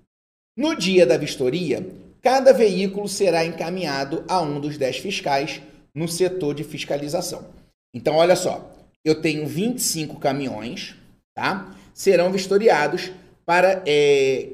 No 0.56 0.74
dia 0.74 1.06
da 1.06 1.16
vistoria, 1.16 1.86
cada 2.22 2.52
veículo 2.52 3.08
será 3.08 3.44
encaminhado 3.44 4.24
a 4.28 4.40
um 4.40 4.60
dos 4.60 4.76
10 4.76 4.98
fiscais 4.98 5.60
no 5.94 6.08
setor 6.08 6.54
de 6.54 6.64
fiscalização. 6.64 7.46
Então, 7.94 8.16
olha 8.16 8.36
só, 8.36 8.70
eu 9.04 9.20
tenho 9.20 9.46
25 9.46 10.18
caminhões, 10.18 10.94
tá? 11.34 11.74
Serão 11.94 12.30
vistoriados 12.30 13.10
para, 13.46 13.82
é, 13.86 14.50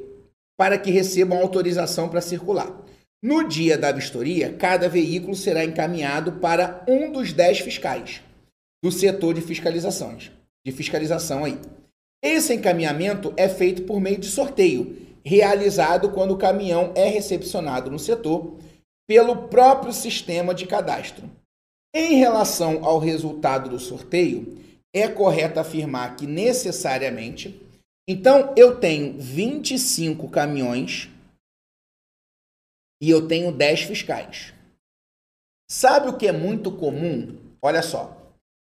para 0.56 0.78
que 0.78 0.90
recebam 0.90 1.38
autorização 1.38 2.08
para 2.08 2.20
circular. 2.20 2.70
No 3.22 3.48
dia 3.48 3.78
da 3.78 3.90
vistoria, 3.90 4.52
cada 4.52 4.88
veículo 4.88 5.34
será 5.34 5.64
encaminhado 5.64 6.32
para 6.32 6.84
um 6.86 7.10
dos 7.10 7.32
10 7.32 7.60
fiscais 7.60 8.20
do 8.82 8.92
setor 8.92 9.32
de 9.32 9.40
fiscalizações, 9.40 10.30
de 10.64 10.72
fiscalização 10.72 11.44
aí. 11.44 11.60
Esse 12.22 12.54
encaminhamento 12.54 13.34
é 13.36 13.48
feito 13.48 13.82
por 13.82 14.00
meio 14.00 14.18
de 14.18 14.28
sorteio, 14.28 14.96
realizado 15.24 16.10
quando 16.10 16.32
o 16.32 16.38
caminhão 16.38 16.92
é 16.96 17.06
recepcionado 17.06 17.90
no 17.90 17.98
setor 17.98 18.58
pelo 19.06 19.48
próprio 19.48 19.92
sistema 19.92 20.54
de 20.54 20.66
cadastro. 20.66 21.30
Em 21.94 22.14
relação 22.14 22.84
ao 22.84 22.98
resultado 22.98 23.68
do 23.68 23.78
sorteio, 23.78 24.58
é 24.94 25.06
correto 25.06 25.60
afirmar 25.60 26.16
que 26.16 26.26
necessariamente, 26.26 27.60
então 28.08 28.54
eu 28.56 28.80
tenho 28.80 29.18
25 29.20 30.28
caminhões 30.30 31.10
e 33.02 33.10
eu 33.10 33.28
tenho 33.28 33.52
10 33.52 33.82
fiscais. 33.82 34.54
Sabe 35.70 36.08
o 36.08 36.16
que 36.16 36.26
é 36.26 36.32
muito 36.32 36.72
comum? 36.72 37.38
Olha 37.62 37.82
só, 37.82 38.23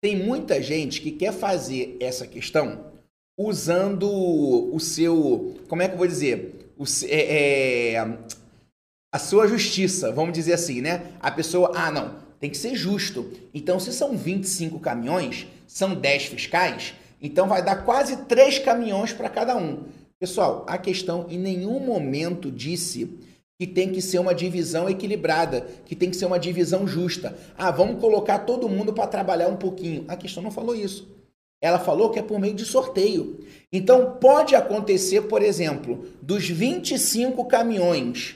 tem 0.01 0.17
muita 0.17 0.61
gente 0.61 0.99
que 0.99 1.11
quer 1.11 1.31
fazer 1.31 1.95
essa 1.99 2.25
questão 2.25 2.91
usando 3.37 4.09
o 4.09 4.79
seu, 4.79 5.55
como 5.67 5.81
é 5.81 5.87
que 5.87 5.93
eu 5.93 5.97
vou 5.97 6.07
dizer, 6.07 6.73
o, 6.77 6.83
é, 7.05 7.93
é, 7.93 8.17
a 9.13 9.19
sua 9.19 9.47
justiça, 9.47 10.11
vamos 10.11 10.33
dizer 10.33 10.53
assim, 10.53 10.81
né? 10.81 11.13
A 11.19 11.29
pessoa, 11.31 11.71
ah, 11.75 11.91
não, 11.91 12.15
tem 12.39 12.49
que 12.49 12.57
ser 12.57 12.75
justo. 12.75 13.31
Então, 13.53 13.79
se 13.79 13.93
são 13.93 14.17
25 14.17 14.79
caminhões, 14.79 15.47
são 15.67 15.93
10 15.93 16.25
fiscais, 16.25 16.95
então 17.21 17.47
vai 17.47 17.63
dar 17.63 17.85
quase 17.85 18.25
3 18.25 18.59
caminhões 18.59 19.13
para 19.13 19.29
cada 19.29 19.55
um. 19.55 19.83
Pessoal, 20.19 20.65
a 20.67 20.77
questão 20.77 21.27
em 21.29 21.37
nenhum 21.37 21.79
momento 21.79 22.51
disse 22.51 23.17
que 23.61 23.67
tem 23.67 23.91
que 23.91 24.01
ser 24.01 24.17
uma 24.17 24.33
divisão 24.33 24.89
equilibrada, 24.89 25.67
que 25.85 25.95
tem 25.95 26.09
que 26.09 26.15
ser 26.15 26.25
uma 26.25 26.39
divisão 26.39 26.87
justa. 26.87 27.37
Ah, 27.55 27.69
vamos 27.69 28.01
colocar 28.01 28.39
todo 28.39 28.67
mundo 28.67 28.91
para 28.91 29.05
trabalhar 29.05 29.49
um 29.49 29.55
pouquinho. 29.55 30.03
A 30.07 30.15
questão 30.15 30.41
não 30.41 30.49
falou 30.49 30.73
isso. 30.73 31.07
Ela 31.61 31.77
falou 31.77 32.09
que 32.09 32.17
é 32.17 32.23
por 32.23 32.39
meio 32.39 32.55
de 32.55 32.65
sorteio. 32.65 33.45
Então, 33.71 34.17
pode 34.19 34.55
acontecer, 34.55 35.27
por 35.27 35.43
exemplo, 35.43 36.07
dos 36.23 36.49
25 36.49 37.45
caminhões 37.45 38.35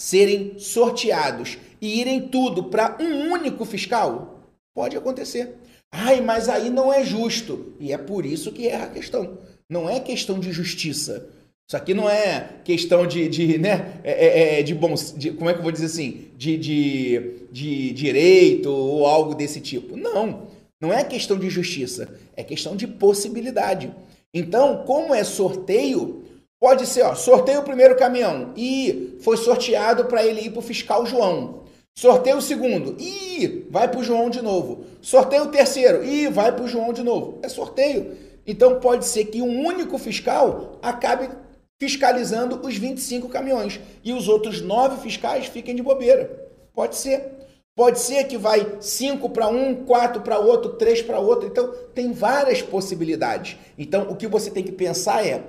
serem 0.00 0.58
sorteados 0.58 1.58
e 1.78 2.00
irem 2.00 2.28
tudo 2.28 2.70
para 2.70 2.96
um 2.98 3.30
único 3.30 3.66
fiscal? 3.66 4.48
Pode 4.74 4.96
acontecer. 4.96 5.54
Ai, 5.92 6.22
mas 6.22 6.48
aí 6.48 6.70
não 6.70 6.90
é 6.90 7.04
justo. 7.04 7.74
E 7.78 7.92
é 7.92 7.98
por 7.98 8.24
isso 8.24 8.50
que 8.50 8.68
é 8.68 8.76
a 8.76 8.88
questão. 8.88 9.36
Não 9.68 9.86
é 9.90 10.00
questão 10.00 10.40
de 10.40 10.50
justiça. 10.50 11.28
Isso 11.68 11.76
aqui 11.76 11.94
não 11.94 12.08
é 12.08 12.56
questão 12.64 13.06
de, 13.06 13.28
de 13.28 13.58
né, 13.58 14.00
é, 14.04 14.56
é, 14.56 14.60
é 14.60 14.62
de 14.62 14.74
bom, 14.74 14.94
de, 15.16 15.30
como 15.30 15.48
é 15.48 15.52
que 15.52 15.60
eu 15.60 15.62
vou 15.62 15.72
dizer 15.72 15.86
assim, 15.86 16.28
de, 16.36 16.56
de, 16.58 17.46
de 17.50 17.92
direito 17.92 18.70
ou 18.70 19.06
algo 19.06 19.34
desse 19.34 19.60
tipo. 19.60 19.96
Não, 19.96 20.48
não 20.80 20.92
é 20.92 21.02
questão 21.04 21.38
de 21.38 21.48
justiça, 21.48 22.14
é 22.36 22.42
questão 22.42 22.76
de 22.76 22.86
possibilidade. 22.86 23.90
Então, 24.34 24.84
como 24.84 25.14
é 25.14 25.24
sorteio, 25.24 26.24
pode 26.60 26.86
ser, 26.86 27.02
ó, 27.02 27.14
sorteio 27.14 27.60
o 27.60 27.64
primeiro 27.64 27.96
caminhão 27.96 28.52
e 28.56 29.16
foi 29.20 29.36
sorteado 29.36 30.06
para 30.06 30.24
ele 30.24 30.42
ir 30.42 30.50
para 30.50 30.58
o 30.58 30.62
fiscal 30.62 31.06
João. 31.06 31.62
Sorteio 31.94 32.38
o 32.38 32.42
segundo. 32.42 32.96
Ih, 32.98 33.66
vai 33.70 33.86
para 33.88 34.00
o 34.00 34.04
João 34.04 34.30
de 34.30 34.40
novo. 34.40 34.84
Sorteio 35.00 35.44
o 35.44 35.48
terceiro. 35.48 36.02
Ih, 36.04 36.28
vai 36.28 36.50
para 36.50 36.64
o 36.64 36.68
João 36.68 36.92
de 36.92 37.02
novo. 37.02 37.38
É 37.42 37.48
sorteio. 37.48 38.16
Então 38.46 38.80
pode 38.80 39.04
ser 39.04 39.26
que 39.26 39.42
um 39.42 39.66
único 39.66 39.98
fiscal 39.98 40.78
acabe 40.82 41.28
fiscalizando 41.82 42.64
os 42.64 42.76
25 42.76 43.28
caminhões 43.28 43.80
e 44.04 44.12
os 44.12 44.28
outros 44.28 44.60
nove 44.60 45.02
fiscais 45.02 45.46
fiquem 45.46 45.74
de 45.74 45.82
bobeira. 45.82 46.30
Pode 46.72 46.94
ser. 46.94 47.24
Pode 47.74 47.98
ser 47.98 48.22
que 48.28 48.38
vai 48.38 48.76
cinco 48.80 49.28
para 49.28 49.48
um, 49.48 49.84
quatro 49.84 50.22
para 50.22 50.38
outro, 50.38 50.74
três 50.74 51.02
para 51.02 51.18
outro. 51.18 51.48
Então, 51.48 51.74
tem 51.92 52.12
várias 52.12 52.62
possibilidades. 52.62 53.56
Então, 53.76 54.08
o 54.08 54.14
que 54.14 54.28
você 54.28 54.48
tem 54.48 54.62
que 54.62 54.70
pensar 54.70 55.26
é: 55.26 55.42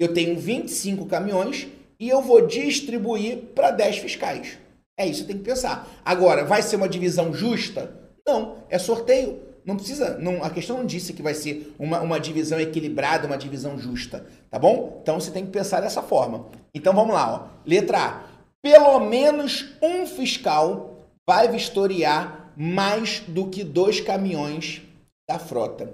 eu 0.00 0.12
tenho 0.12 0.36
25 0.36 1.06
caminhões 1.06 1.68
e 2.00 2.08
eu 2.08 2.20
vou 2.20 2.44
distribuir 2.44 3.38
para 3.54 3.70
10 3.70 3.98
fiscais. 3.98 4.58
É 4.98 5.06
isso 5.06 5.20
que 5.20 5.28
tem 5.28 5.38
que 5.38 5.44
pensar. 5.44 5.88
Agora, 6.04 6.44
vai 6.44 6.62
ser 6.62 6.74
uma 6.74 6.88
divisão 6.88 7.32
justa? 7.32 7.94
Não, 8.26 8.56
é 8.68 8.76
sorteio. 8.76 9.38
Não 9.66 9.76
precisa. 9.76 10.16
Não, 10.18 10.44
a 10.44 10.48
questão 10.48 10.78
não 10.78 10.86
disse 10.86 11.12
que 11.12 11.22
vai 11.22 11.34
ser 11.34 11.74
uma, 11.76 12.00
uma 12.00 12.20
divisão 12.20 12.60
equilibrada, 12.60 13.26
uma 13.26 13.36
divisão 13.36 13.76
justa. 13.76 14.24
Tá 14.48 14.60
bom? 14.60 15.00
Então 15.02 15.18
você 15.18 15.32
tem 15.32 15.44
que 15.44 15.50
pensar 15.50 15.80
dessa 15.80 16.00
forma. 16.00 16.46
Então 16.72 16.94
vamos 16.94 17.12
lá, 17.12 17.34
ó. 17.34 17.60
Letra 17.66 17.98
A. 17.98 18.24
Pelo 18.62 19.00
menos 19.00 19.74
um 19.82 20.06
fiscal 20.06 21.08
vai 21.28 21.48
vistoriar 21.48 22.52
mais 22.56 23.20
do 23.26 23.48
que 23.48 23.64
dois 23.64 24.00
caminhões 24.00 24.82
da 25.28 25.38
frota. 25.38 25.92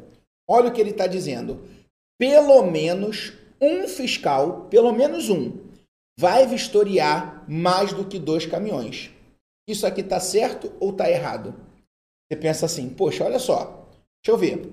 Olha 0.49 0.69
o 0.69 0.73
que 0.73 0.81
ele 0.81 0.91
está 0.91 1.07
dizendo. 1.07 1.63
Pelo 2.19 2.63
menos 2.71 3.33
um 3.61 3.89
fiscal, 3.89 4.67
pelo 4.71 4.93
menos 4.93 5.31
um, 5.31 5.53
vai 6.19 6.47
vistoriar 6.47 7.45
mais 7.49 7.93
do 7.93 8.05
que 8.05 8.19
dois 8.19 8.45
caminhões. 8.45 9.11
Isso 9.67 9.87
aqui 9.87 10.03
está 10.03 10.21
certo 10.21 10.73
ou 10.79 10.91
está 10.91 11.11
errado? 11.11 11.55
Você 12.33 12.37
pensa 12.37 12.65
assim, 12.65 12.89
poxa, 12.89 13.25
olha 13.25 13.39
só, 13.39 13.87
deixa 14.25 14.31
eu 14.31 14.39
ver. 14.39 14.73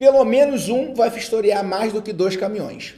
Pelo 0.00 0.24
menos 0.24 0.68
um 0.68 0.94
vai 0.94 1.08
vistoriar 1.08 1.62
mais 1.62 1.92
do 1.92 2.02
que 2.02 2.12
dois 2.12 2.34
caminhões. 2.34 2.96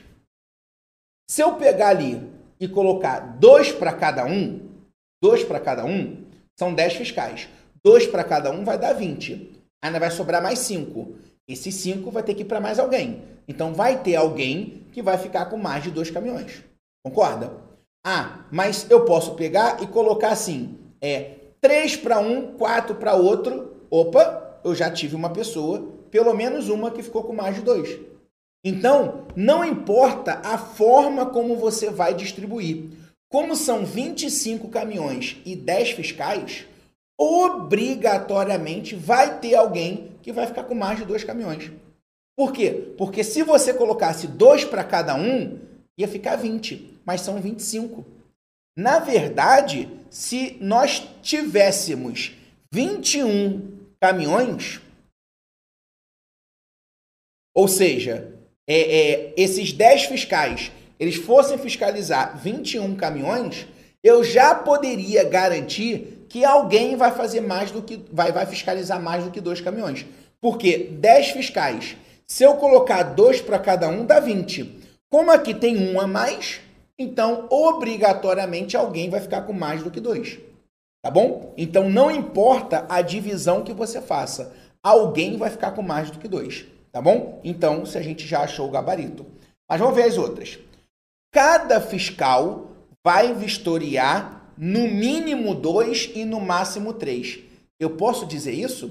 Se 1.29 1.43
eu 1.43 1.57
pegar 1.57 1.89
ali 1.89 2.19
e 2.59 2.67
colocar 2.67 3.21
dois 3.39 3.71
para 3.71 3.93
cada 3.93 4.25
um, 4.25 4.71
dois 5.23 5.45
para 5.45 5.61
cada 5.61 5.85
um, 5.85 6.25
são 6.59 6.73
dez 6.73 6.95
fiscais. 6.95 7.47
Dois 7.85 8.07
para 8.07 8.25
cada 8.25 8.51
um 8.51 8.65
vai 8.65 8.79
dar 8.79 8.95
20. 8.95 9.53
Ainda 9.85 10.01
vai 10.01 10.11
sobrar 10.11 10.43
mais 10.43 10.61
5. 10.61 11.17
Esses 11.47 11.75
5 11.75 12.11
vai 12.11 12.23
ter 12.23 12.35
que 12.35 12.41
ir 12.41 12.47
para 12.47 12.59
mais 12.59 12.79
alguém. 12.79 13.23
Então 13.47 13.75
vai 13.75 14.03
ter 14.03 14.17
alguém 14.17 14.87
que 14.93 15.03
vai 15.03 15.19
ficar 15.19 15.45
com 15.51 15.59
mais 15.59 15.83
de 15.85 15.91
dois 15.91 16.11
caminhões. 16.11 16.65
Concorda? 17.05 17.53
Ah, 18.03 18.47
mas 18.51 18.91
eu 18.91 19.05
posso 19.05 19.35
pegar 19.35 19.83
e 19.83 19.87
colocar 19.87 20.31
assim: 20.31 20.79
é 21.03 21.35
3 21.61 21.99
para 21.99 22.19
um, 22.19 22.57
4 22.57 22.95
para 22.95 23.15
outro. 23.15 23.80
Opa, 23.91 24.61
eu 24.63 24.75
já 24.75 24.91
tive 24.91 25.17
uma 25.17 25.31
pessoa, 25.31 25.91
pelo 26.11 26.33
menos 26.33 26.69
uma 26.69 26.91
que 26.91 27.03
ficou 27.03 27.25
com 27.25 27.35
mais 27.35 27.57
de 27.57 27.63
dois. 27.63 27.99
Então, 28.65 29.27
não 29.35 29.65
importa 29.65 30.41
a 30.45 30.57
forma 30.57 31.27
como 31.27 31.57
você 31.57 31.91
vai 31.91 32.15
distribuir. 32.15 32.91
Como 33.29 33.57
são 33.57 33.85
25 33.85 34.69
caminhões 34.69 35.39
e 35.45 35.57
10 35.57 35.93
fiscais, 35.93 36.67
obrigatoriamente 37.19 38.95
vai 38.95 39.39
ter 39.39 39.55
alguém 39.55 40.13
que 40.23 40.33
vai 40.33 40.47
ficar 40.47 40.65
com 40.65 40.75
mais 40.75 40.99
de 40.99 41.05
dois 41.05 41.25
caminhões. 41.25 41.71
Por 42.37 42.53
quê? 42.53 42.95
Porque 42.97 43.25
se 43.25 43.43
você 43.43 43.73
colocasse 43.75 44.27
dois 44.27 44.65
para 44.65 44.85
cada 44.85 45.15
um, 45.15 45.59
ia 45.99 46.09
ficar 46.09 46.37
20, 46.37 47.01
mas 47.05 47.21
são 47.21 47.41
25. 47.41 48.05
Na 48.77 48.99
verdade, 48.99 49.89
se 50.11 50.57
nós 50.61 51.07
tivéssemos 51.23 52.33
21 52.73 53.70
caminhões, 54.01 54.81
ou 57.55 57.69
seja, 57.69 58.35
é, 58.67 58.81
é, 58.81 59.35
esses 59.37 59.73
10 59.73 60.05
fiscais 60.05 60.73
eles 61.01 61.17
fossem 61.17 61.57
fiscalizar 61.57 62.37
21 62.37 62.95
caminhões, 62.95 63.67
eu 64.05 64.23
já 64.23 64.55
poderia 64.55 65.25
garantir 65.25 66.27
que 66.29 66.45
alguém 66.45 66.95
vai 66.95 67.11
fazer 67.11 67.41
mais 67.41 67.71
do 67.71 67.83
que 67.83 68.05
vai, 68.13 68.31
vai 68.31 68.45
fiscalizar 68.45 69.01
mais 69.01 69.25
do 69.25 69.31
que 69.31 69.41
dois 69.41 69.63
caminhões. 69.63 70.05
Porque 70.41 70.77
10 70.77 71.31
fiscais, 71.31 71.97
se 72.27 72.45
eu 72.45 72.55
colocar 72.57 73.03
dois 73.03 73.41
para 73.41 73.59
cada 73.59 73.89
um, 73.89 74.05
dá 74.05 74.21
20. 74.21 74.79
Como 75.11 75.31
aqui 75.33 75.55
tem 75.55 75.77
um 75.91 75.99
a 75.99 76.07
mais, 76.07 76.61
então 76.99 77.47
obrigatoriamente 77.51 78.77
alguém 78.77 79.09
vai 79.09 79.21
ficar 79.21 79.43
com 79.43 79.55
mais 79.55 79.83
do 79.83 79.91
que 79.91 80.01
dois. 80.01 80.39
Tá 81.03 81.11
bom? 81.11 81.55
Então 81.57 81.89
não 81.89 82.11
importa 82.11 82.87
a 82.89 83.01
divisão 83.01 83.63
que 83.63 83.73
você 83.73 84.01
faça, 84.01 84.55
alguém 84.83 85.37
vai 85.37 85.51
ficar 85.51 85.73
com 85.73 85.83
mais 85.83 86.11
do 86.11 86.19
que 86.19 86.29
dois. 86.29 86.67
Tá 86.93 87.01
bom? 87.01 87.41
Então, 87.45 87.87
se 87.87 87.97
a 87.97 88.03
gente 88.03 88.27
já 88.27 88.41
achou 88.41 88.67
o 88.67 88.71
gabarito. 88.71 89.25
Mas 89.69 89.79
vamos 89.79 89.95
ver 89.95 90.05
as 90.05 90.19
outras. 90.19 90.59
Cada 91.33 91.81
fiscal 91.81 92.67
vai 93.05 93.33
vistoriar 93.33 94.53
no 94.59 94.89
mínimo 94.89 95.55
dois 95.55 96.11
e 96.15 96.25
no 96.25 96.41
máximo 96.41 96.93
três. 96.93 97.39
Eu 97.79 97.91
posso 97.91 98.27
dizer 98.27 98.53
isso? 98.53 98.91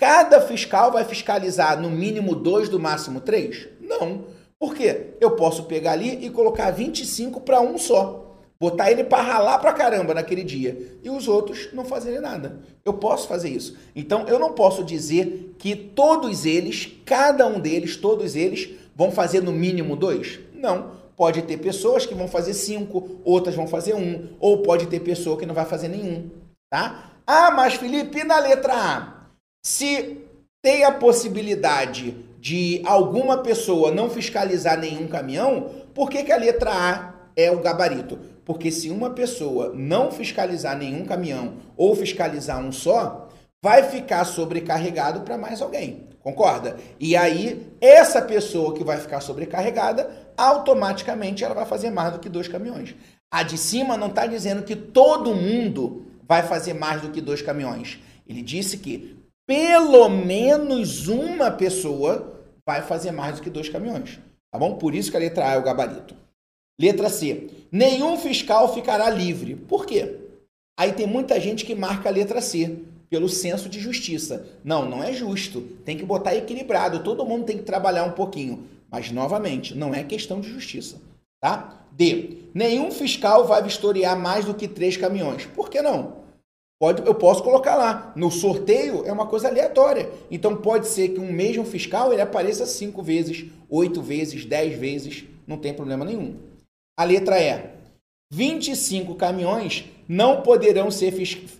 Cada 0.00 0.40
fiscal 0.40 0.90
vai 0.90 1.04
fiscalizar 1.04 1.80
no 1.80 1.90
mínimo 1.90 2.34
dois, 2.34 2.68
do 2.68 2.80
máximo 2.80 3.20
três? 3.20 3.68
Não. 3.80 4.24
Por 4.58 4.74
quê? 4.74 5.14
Eu 5.20 5.32
posso 5.32 5.64
pegar 5.64 5.92
ali 5.92 6.24
e 6.24 6.30
colocar 6.30 6.70
25 6.70 7.42
para 7.42 7.60
um 7.60 7.76
só. 7.76 8.23
Botar 8.58 8.90
ele 8.90 9.04
para 9.04 9.22
ralar 9.22 9.58
para 9.58 9.72
caramba 9.72 10.14
naquele 10.14 10.44
dia. 10.44 10.98
E 11.02 11.10
os 11.10 11.28
outros 11.28 11.68
não 11.72 11.84
fazerem 11.84 12.20
nada. 12.20 12.60
Eu 12.84 12.94
posso 12.94 13.28
fazer 13.28 13.50
isso. 13.50 13.76
Então 13.94 14.26
eu 14.28 14.38
não 14.38 14.52
posso 14.52 14.84
dizer 14.84 15.54
que 15.58 15.74
todos 15.74 16.46
eles, 16.46 16.92
cada 17.04 17.46
um 17.46 17.60
deles, 17.60 17.96
todos 17.96 18.36
eles, 18.36 18.70
vão 18.94 19.10
fazer 19.10 19.42
no 19.42 19.52
mínimo 19.52 19.96
dois? 19.96 20.40
Não. 20.54 21.04
Pode 21.16 21.42
ter 21.42 21.58
pessoas 21.58 22.04
que 22.04 22.14
vão 22.14 22.26
fazer 22.26 22.54
cinco, 22.54 23.20
outras 23.24 23.54
vão 23.54 23.68
fazer 23.68 23.94
um, 23.94 24.30
ou 24.40 24.62
pode 24.62 24.86
ter 24.86 25.00
pessoa 25.00 25.36
que 25.36 25.46
não 25.46 25.54
vai 25.54 25.64
fazer 25.64 25.86
nenhum, 25.86 26.28
tá? 26.68 27.12
Ah, 27.24 27.52
mas 27.52 27.74
Felipe, 27.74 28.18
e 28.18 28.24
na 28.24 28.40
letra 28.40 28.74
A? 28.74 29.14
Se 29.64 30.18
tem 30.60 30.82
a 30.82 30.90
possibilidade 30.90 32.16
de 32.40 32.82
alguma 32.84 33.38
pessoa 33.38 33.92
não 33.92 34.10
fiscalizar 34.10 34.78
nenhum 34.78 35.06
caminhão, 35.06 35.70
por 35.94 36.10
que, 36.10 36.24
que 36.24 36.32
a 36.32 36.36
letra 36.36 36.70
A 36.72 37.14
é 37.36 37.50
o 37.50 37.60
gabarito? 37.60 38.18
Porque 38.44 38.70
se 38.70 38.90
uma 38.90 39.10
pessoa 39.10 39.72
não 39.74 40.10
fiscalizar 40.10 40.76
nenhum 40.76 41.04
caminhão 41.04 41.54
ou 41.76 41.96
fiscalizar 41.96 42.60
um 42.60 42.70
só, 42.70 43.28
vai 43.62 43.84
ficar 43.84 44.24
sobrecarregado 44.24 45.22
para 45.22 45.38
mais 45.38 45.62
alguém. 45.62 46.08
Concorda? 46.20 46.76
E 46.98 47.16
aí, 47.16 47.66
essa 47.80 48.20
pessoa 48.20 48.74
que 48.74 48.84
vai 48.84 48.98
ficar 48.98 49.20
sobrecarregada, 49.20 50.10
automaticamente 50.36 51.44
ela 51.44 51.54
vai 51.54 51.66
fazer 51.66 51.90
mais 51.90 52.12
do 52.12 52.18
que 52.18 52.28
dois 52.28 52.48
caminhões. 52.48 52.94
A 53.30 53.42
de 53.42 53.58
cima 53.58 53.96
não 53.96 54.08
está 54.08 54.26
dizendo 54.26 54.62
que 54.62 54.76
todo 54.76 55.34
mundo 55.34 56.06
vai 56.26 56.42
fazer 56.42 56.74
mais 56.74 57.02
do 57.02 57.10
que 57.10 57.20
dois 57.20 57.42
caminhões. 57.42 57.98
Ele 58.26 58.42
disse 58.42 58.78
que 58.78 59.16
pelo 59.46 60.08
menos 60.08 61.08
uma 61.08 61.50
pessoa 61.50 62.42
vai 62.66 62.80
fazer 62.80 63.12
mais 63.12 63.36
do 63.36 63.42
que 63.42 63.50
dois 63.50 63.68
caminhões. 63.68 64.18
Tá 64.50 64.58
bom? 64.58 64.76
Por 64.76 64.94
isso 64.94 65.10
que 65.10 65.16
a 65.16 65.20
letra 65.20 65.48
A 65.48 65.52
é 65.54 65.58
o 65.58 65.62
gabarito. 65.62 66.14
Letra 66.80 67.08
C. 67.08 67.50
Nenhum 67.74 68.16
fiscal 68.16 68.72
ficará 68.72 69.10
livre. 69.10 69.56
Por 69.56 69.84
quê? 69.84 70.14
Aí 70.78 70.92
tem 70.92 71.08
muita 71.08 71.40
gente 71.40 71.64
que 71.64 71.74
marca 71.74 72.08
a 72.08 72.12
letra 72.12 72.40
C 72.40 72.78
pelo 73.10 73.28
senso 73.28 73.68
de 73.68 73.80
justiça. 73.80 74.46
Não, 74.62 74.88
não 74.88 75.02
é 75.02 75.12
justo. 75.12 75.60
Tem 75.84 75.96
que 75.96 76.04
botar 76.04 76.36
equilibrado. 76.36 77.02
Todo 77.02 77.26
mundo 77.26 77.46
tem 77.46 77.58
que 77.58 77.64
trabalhar 77.64 78.04
um 78.04 78.12
pouquinho. 78.12 78.62
Mas, 78.88 79.10
novamente, 79.10 79.76
não 79.76 79.92
é 79.92 80.04
questão 80.04 80.40
de 80.40 80.48
justiça. 80.50 81.00
Tá? 81.40 81.84
D. 81.90 82.44
Nenhum 82.54 82.92
fiscal 82.92 83.44
vai 83.44 83.60
vistoriar 83.60 84.16
mais 84.16 84.44
do 84.44 84.54
que 84.54 84.68
três 84.68 84.96
caminhões. 84.96 85.44
Por 85.46 85.68
que 85.68 85.82
não? 85.82 86.18
Pode, 86.80 87.04
eu 87.04 87.16
posso 87.16 87.42
colocar 87.42 87.74
lá. 87.74 88.12
No 88.14 88.30
sorteio 88.30 89.04
é 89.04 89.10
uma 89.10 89.26
coisa 89.26 89.48
aleatória. 89.48 90.08
Então 90.30 90.54
pode 90.54 90.86
ser 90.86 91.08
que 91.08 91.18
um 91.18 91.32
mesmo 91.32 91.64
fiscal 91.64 92.12
ele 92.12 92.22
apareça 92.22 92.66
cinco 92.66 93.02
vezes, 93.02 93.46
oito 93.68 94.00
vezes, 94.00 94.44
dez 94.44 94.78
vezes. 94.78 95.24
Não 95.44 95.58
tem 95.58 95.74
problema 95.74 96.04
nenhum. 96.04 96.53
A 96.96 97.02
letra 97.02 97.40
E. 97.40 97.74
25 98.32 99.16
caminhões 99.16 99.84
não 100.08 100.42
poderão 100.42 100.90
ser 100.90 101.12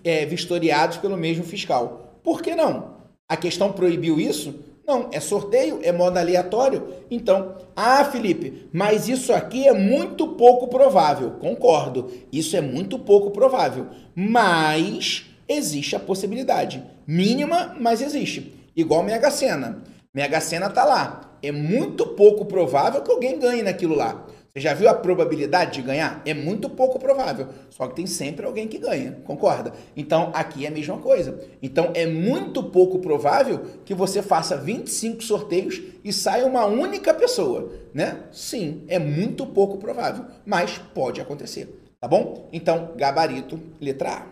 é, 0.05 0.25
vistoriados 0.25 0.99
pelo 0.99 1.17
mesmo 1.17 1.43
fiscal. 1.43 2.21
Por 2.23 2.41
que 2.41 2.55
não? 2.55 2.95
A 3.29 3.37
questão 3.37 3.73
proibiu 3.73 4.21
isso? 4.21 4.55
Não, 4.87 5.09
é 5.13 5.19
sorteio, 5.19 5.81
é 5.83 5.91
modo 5.91 6.19
aleatório. 6.19 6.87
Então, 7.11 7.57
ah, 7.75 8.05
Felipe, 8.05 8.69
mas 8.73 9.09
isso 9.09 9.33
aqui 9.33 9.67
é 9.67 9.73
muito 9.73 10.29
pouco 10.29 10.69
provável. 10.69 11.33
Concordo, 11.41 12.13
isso 12.31 12.57
é 12.57 12.61
muito 12.61 12.99
pouco 12.99 13.31
provável. 13.31 13.89
Mas 14.15 15.25
existe 15.49 15.97
a 15.97 16.01
possibilidade. 16.01 16.83
Mínima, 17.07 17.75
mas 17.81 18.01
existe. 18.03 18.55
Igual 18.77 19.03
Mega 19.03 19.31
Sena. 19.31 19.83
Mega 20.15 20.41
Sena 20.41 20.71
tá 20.71 20.85
lá. 20.85 21.39
É 21.43 21.51
muito 21.51 22.07
pouco 22.09 22.45
provável 22.45 23.03
que 23.03 23.11
alguém 23.11 23.39
ganhe 23.39 23.63
naquilo 23.63 23.95
lá. 23.95 24.27
Você 24.55 24.61
já 24.61 24.73
viu 24.73 24.89
a 24.89 24.95
probabilidade 24.95 25.73
de 25.73 25.83
ganhar? 25.83 26.23
É 26.25 26.33
muito 26.33 26.71
pouco 26.71 26.97
provável. 26.97 27.49
Só 27.71 27.89
que 27.89 27.97
tem 27.97 28.07
sempre 28.07 28.47
alguém 28.47 28.69
que 28.69 28.79
ganha, 28.79 29.21
concorda? 29.25 29.75
Então 29.97 30.31
aqui 30.33 30.65
é 30.65 30.69
a 30.69 30.71
mesma 30.71 30.97
coisa. 30.99 31.45
Então 31.61 31.91
é 31.93 32.07
muito 32.07 32.63
pouco 32.63 33.01
provável 33.01 33.65
que 33.85 33.93
você 33.93 34.23
faça 34.23 34.57
25 34.57 35.25
sorteios 35.25 35.83
e 36.05 36.13
saia 36.13 36.47
uma 36.47 36.67
única 36.67 37.13
pessoa, 37.13 37.73
né? 37.93 38.29
Sim, 38.31 38.85
é 38.87 38.97
muito 38.97 39.45
pouco 39.45 39.77
provável, 39.79 40.27
mas 40.47 40.79
pode 40.79 41.21
acontecer, 41.21 41.69
tá 42.01 42.07
bom? 42.07 42.49
Então, 42.53 42.95
gabarito, 42.95 43.61
letra 43.81 44.19
A. 44.19 44.27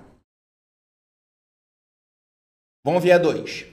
Vamos 2.85 3.03
ver 3.03 3.13
a 3.13 3.19
2. 3.19 3.67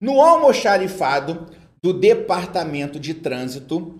No 0.00 0.20
almoxarifado 0.20 1.46
do 1.80 1.92
Departamento 1.92 2.98
de 2.98 3.14
Trânsito, 3.14 3.96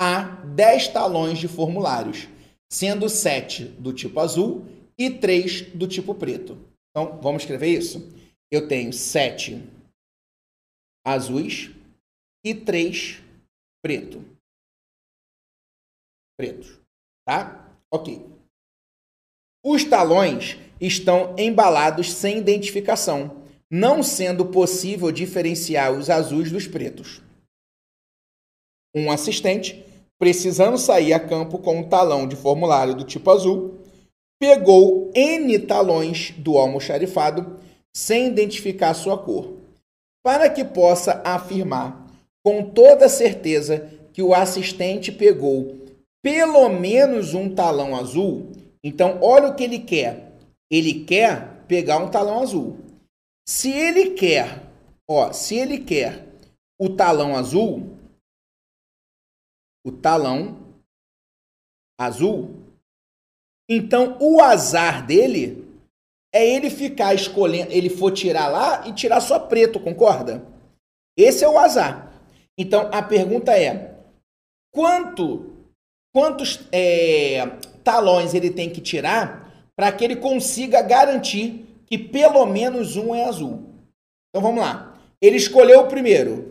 há 0.00 0.22
10 0.46 0.88
talões 0.88 1.38
de 1.38 1.46
formulários, 1.46 2.26
sendo 2.72 3.06
7 3.06 3.66
do 3.66 3.92
tipo 3.92 4.18
azul 4.18 4.64
e 4.98 5.10
3 5.10 5.74
do 5.74 5.86
tipo 5.86 6.14
preto. 6.14 6.56
Então, 6.90 7.20
vamos 7.20 7.42
escrever 7.42 7.68
isso? 7.68 8.10
Eu 8.50 8.66
tenho 8.66 8.92
7 8.92 9.62
azuis 11.06 11.70
e 12.44 12.54
3 12.54 13.22
preto. 13.84 14.24
Pretos. 16.38 16.80
Tá? 17.26 17.70
Ok. 17.92 18.26
Os 19.62 19.84
talões 19.84 20.56
estão 20.80 21.36
embalados 21.38 22.10
sem 22.10 22.38
identificação, 22.38 23.44
não 23.70 24.02
sendo 24.02 24.46
possível 24.46 25.12
diferenciar 25.12 25.92
os 25.92 26.08
azuis 26.08 26.50
dos 26.50 26.66
pretos. 26.66 27.20
Um 28.96 29.10
assistente 29.10 29.89
precisando 30.20 30.78
sair 30.78 31.12
a 31.12 31.18
campo 31.18 31.58
com 31.58 31.80
um 31.80 31.88
talão 31.88 32.28
de 32.28 32.36
formulário 32.36 32.94
do 32.94 33.02
tipo 33.02 33.28
azul, 33.30 33.80
pegou 34.38 35.10
N 35.14 35.58
talões 35.58 36.32
do 36.38 36.56
almoxarifado 36.56 37.58
sem 37.92 38.28
identificar 38.28 38.94
sua 38.94 39.18
cor, 39.18 39.54
para 40.22 40.48
que 40.48 40.64
possa 40.64 41.20
afirmar 41.24 42.06
com 42.44 42.62
toda 42.62 43.08
certeza 43.08 43.90
que 44.12 44.22
o 44.22 44.32
assistente 44.32 45.10
pegou 45.10 45.76
pelo 46.22 46.68
menos 46.68 47.34
um 47.34 47.52
talão 47.52 47.96
azul. 47.96 48.52
Então, 48.84 49.18
olha 49.22 49.48
o 49.48 49.54
que 49.54 49.64
ele 49.64 49.78
quer. 49.78 50.34
Ele 50.70 51.04
quer 51.04 51.64
pegar 51.66 51.98
um 51.98 52.08
talão 52.08 52.42
azul. 52.42 52.76
Se 53.48 53.70
ele 53.70 54.10
quer, 54.10 54.70
Ó, 55.12 55.32
se 55.32 55.56
ele 55.56 55.78
quer 55.78 56.24
o 56.78 56.88
talão 56.88 57.36
azul, 57.36 57.98
o 59.84 59.92
talão 59.92 60.58
azul, 61.98 62.60
então 63.68 64.16
o 64.20 64.42
azar 64.42 65.06
dele 65.06 65.64
é 66.34 66.44
ele 66.44 66.70
ficar 66.70 67.14
escolhendo, 67.14 67.72
ele 67.72 67.88
for 67.88 68.10
tirar 68.10 68.48
lá 68.48 68.86
e 68.88 68.92
tirar 68.92 69.20
só 69.20 69.38
preto, 69.38 69.78
concorda? 69.78 70.44
Esse 71.16 71.44
é 71.44 71.48
o 71.48 71.58
azar. 71.58 72.12
Então 72.58 72.88
a 72.92 73.02
pergunta 73.02 73.56
é: 73.56 73.96
quanto, 74.72 75.54
quantos 76.12 76.60
é, 76.72 77.46
talões 77.84 78.34
ele 78.34 78.50
tem 78.50 78.70
que 78.70 78.80
tirar 78.80 79.68
para 79.76 79.92
que 79.92 80.04
ele 80.04 80.16
consiga 80.16 80.82
garantir 80.82 81.66
que 81.86 81.96
pelo 81.96 82.46
menos 82.46 82.96
um 82.96 83.14
é 83.14 83.24
azul? 83.24 83.70
Então 84.28 84.42
vamos 84.42 84.60
lá. 84.60 84.98
Ele 85.20 85.36
escolheu 85.36 85.80
o 85.80 85.88
primeiro. 85.88 86.50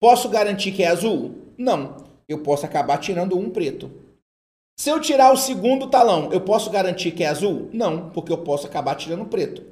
Posso 0.00 0.28
garantir 0.28 0.72
que 0.72 0.82
é 0.82 0.88
azul? 0.88 1.34
Não. 1.56 2.03
Eu 2.28 2.38
posso 2.38 2.64
acabar 2.66 2.98
tirando 2.98 3.38
um 3.38 3.50
preto. 3.50 3.90
Se 4.76 4.90
eu 4.90 5.00
tirar 5.00 5.32
o 5.32 5.36
segundo 5.36 5.88
talão, 5.88 6.32
eu 6.32 6.40
posso 6.40 6.70
garantir 6.70 7.12
que 7.12 7.22
é 7.22 7.28
azul? 7.28 7.68
Não, 7.72 8.10
porque 8.10 8.32
eu 8.32 8.38
posso 8.38 8.66
acabar 8.66 8.96
tirando 8.96 9.26
preto. 9.26 9.62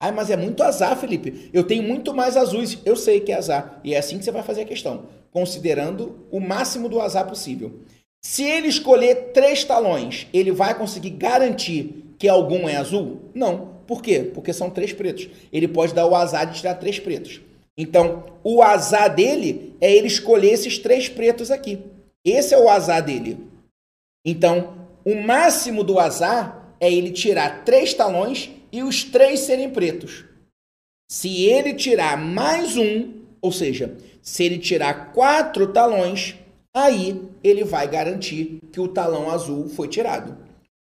Ai, 0.00 0.12
mas 0.12 0.30
é 0.30 0.36
muito 0.36 0.62
azar, 0.62 0.96
Felipe. 0.96 1.50
Eu 1.52 1.64
tenho 1.64 1.82
muito 1.82 2.14
mais 2.14 2.36
azuis. 2.36 2.78
Eu 2.84 2.96
sei 2.96 3.20
que 3.20 3.32
é 3.32 3.36
azar. 3.36 3.80
E 3.82 3.94
é 3.94 3.98
assim 3.98 4.18
que 4.18 4.24
você 4.24 4.30
vai 4.30 4.42
fazer 4.42 4.62
a 4.62 4.66
questão, 4.66 5.06
considerando 5.32 6.26
o 6.30 6.38
máximo 6.38 6.88
do 6.88 7.00
azar 7.00 7.26
possível. 7.26 7.80
Se 8.22 8.44
ele 8.44 8.68
escolher 8.68 9.32
três 9.32 9.64
talões, 9.64 10.26
ele 10.32 10.52
vai 10.52 10.76
conseguir 10.76 11.10
garantir 11.10 12.14
que 12.18 12.28
algum 12.28 12.68
é 12.68 12.76
azul? 12.76 13.30
Não. 13.34 13.76
Por 13.86 14.02
quê? 14.02 14.30
Porque 14.34 14.52
são 14.52 14.68
três 14.68 14.92
pretos. 14.92 15.28
Ele 15.52 15.68
pode 15.68 15.94
dar 15.94 16.06
o 16.06 16.14
azar 16.14 16.46
de 16.50 16.58
tirar 16.58 16.74
três 16.74 16.98
pretos. 16.98 17.40
Então, 17.78 18.24
o 18.42 18.62
azar 18.62 19.14
dele 19.14 19.76
é 19.80 19.92
ele 19.92 20.06
escolher 20.06 20.52
esses 20.52 20.78
três 20.78 21.08
pretos 21.08 21.50
aqui. 21.50 21.84
Esse 22.24 22.54
é 22.54 22.58
o 22.58 22.68
azar 22.68 23.04
dele. 23.04 23.38
Então, 24.24 24.88
o 25.04 25.14
máximo 25.14 25.84
do 25.84 25.98
azar 25.98 26.74
é 26.80 26.92
ele 26.92 27.10
tirar 27.10 27.64
três 27.64 27.92
talões 27.94 28.50
e 28.72 28.82
os 28.82 29.04
três 29.04 29.40
serem 29.40 29.70
pretos. 29.70 30.24
Se 31.08 31.44
ele 31.44 31.74
tirar 31.74 32.16
mais 32.16 32.76
um, 32.76 33.12
ou 33.40 33.52
seja, 33.52 33.96
se 34.20 34.42
ele 34.42 34.58
tirar 34.58 35.12
quatro 35.12 35.72
talões, 35.72 36.34
aí 36.74 37.22
ele 37.44 37.62
vai 37.62 37.88
garantir 37.88 38.58
que 38.72 38.80
o 38.80 38.88
talão 38.88 39.30
azul 39.30 39.68
foi 39.68 39.86
tirado. 39.86 40.36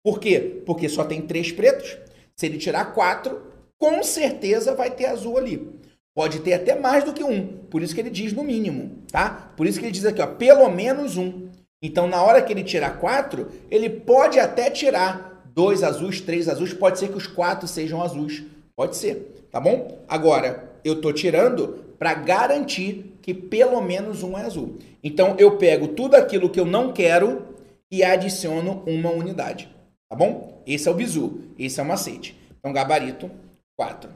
Por 0.04 0.20
quê? 0.20 0.62
Porque 0.64 0.88
só 0.88 1.04
tem 1.04 1.22
três 1.22 1.50
pretos. 1.50 1.96
Se 2.36 2.46
ele 2.46 2.58
tirar 2.58 2.94
quatro, 2.94 3.42
com 3.78 4.02
certeza 4.02 4.74
vai 4.74 4.90
ter 4.90 5.06
azul 5.06 5.36
ali. 5.36 5.68
Pode 6.14 6.40
ter 6.40 6.52
até 6.52 6.74
mais 6.74 7.04
do 7.04 7.12
que 7.12 7.24
um. 7.24 7.46
Por 7.70 7.82
isso 7.82 7.94
que 7.94 8.00
ele 8.00 8.10
diz 8.10 8.32
no 8.32 8.44
mínimo, 8.44 8.98
tá? 9.10 9.52
Por 9.56 9.66
isso 9.66 9.78
que 9.78 9.86
ele 9.86 9.92
diz 9.92 10.04
aqui, 10.04 10.20
ó, 10.20 10.26
pelo 10.26 10.68
menos 10.68 11.16
um. 11.16 11.48
Então, 11.82 12.06
na 12.06 12.22
hora 12.22 12.42
que 12.42 12.52
ele 12.52 12.62
tirar 12.62 12.98
quatro, 12.98 13.48
ele 13.70 13.88
pode 13.88 14.38
até 14.38 14.70
tirar 14.70 15.42
dois 15.54 15.82
azuis, 15.82 16.20
três 16.20 16.48
azuis, 16.48 16.72
pode 16.72 16.98
ser 16.98 17.08
que 17.08 17.16
os 17.16 17.26
quatro 17.26 17.66
sejam 17.66 18.02
azuis. 18.02 18.44
Pode 18.76 18.96
ser, 18.96 19.46
tá 19.50 19.58
bom? 19.58 19.98
Agora, 20.06 20.70
eu 20.84 21.00
tô 21.00 21.12
tirando 21.12 21.82
para 21.98 22.14
garantir 22.14 23.16
que 23.22 23.32
pelo 23.32 23.80
menos 23.80 24.22
um 24.22 24.36
é 24.36 24.42
azul. 24.42 24.78
Então, 25.02 25.36
eu 25.38 25.56
pego 25.56 25.88
tudo 25.88 26.14
aquilo 26.14 26.50
que 26.50 26.60
eu 26.60 26.66
não 26.66 26.92
quero 26.92 27.46
e 27.90 28.02
adiciono 28.02 28.82
uma 28.86 29.10
unidade, 29.10 29.68
tá 30.08 30.16
bom? 30.16 30.62
Esse 30.66 30.88
é 30.88 30.90
o 30.90 30.94
bizu, 30.94 31.40
esse 31.58 31.80
é 31.80 31.82
o 31.82 31.86
macete. 31.86 32.36
Então, 32.58 32.72
gabarito 32.72 33.30
4. 33.76 34.10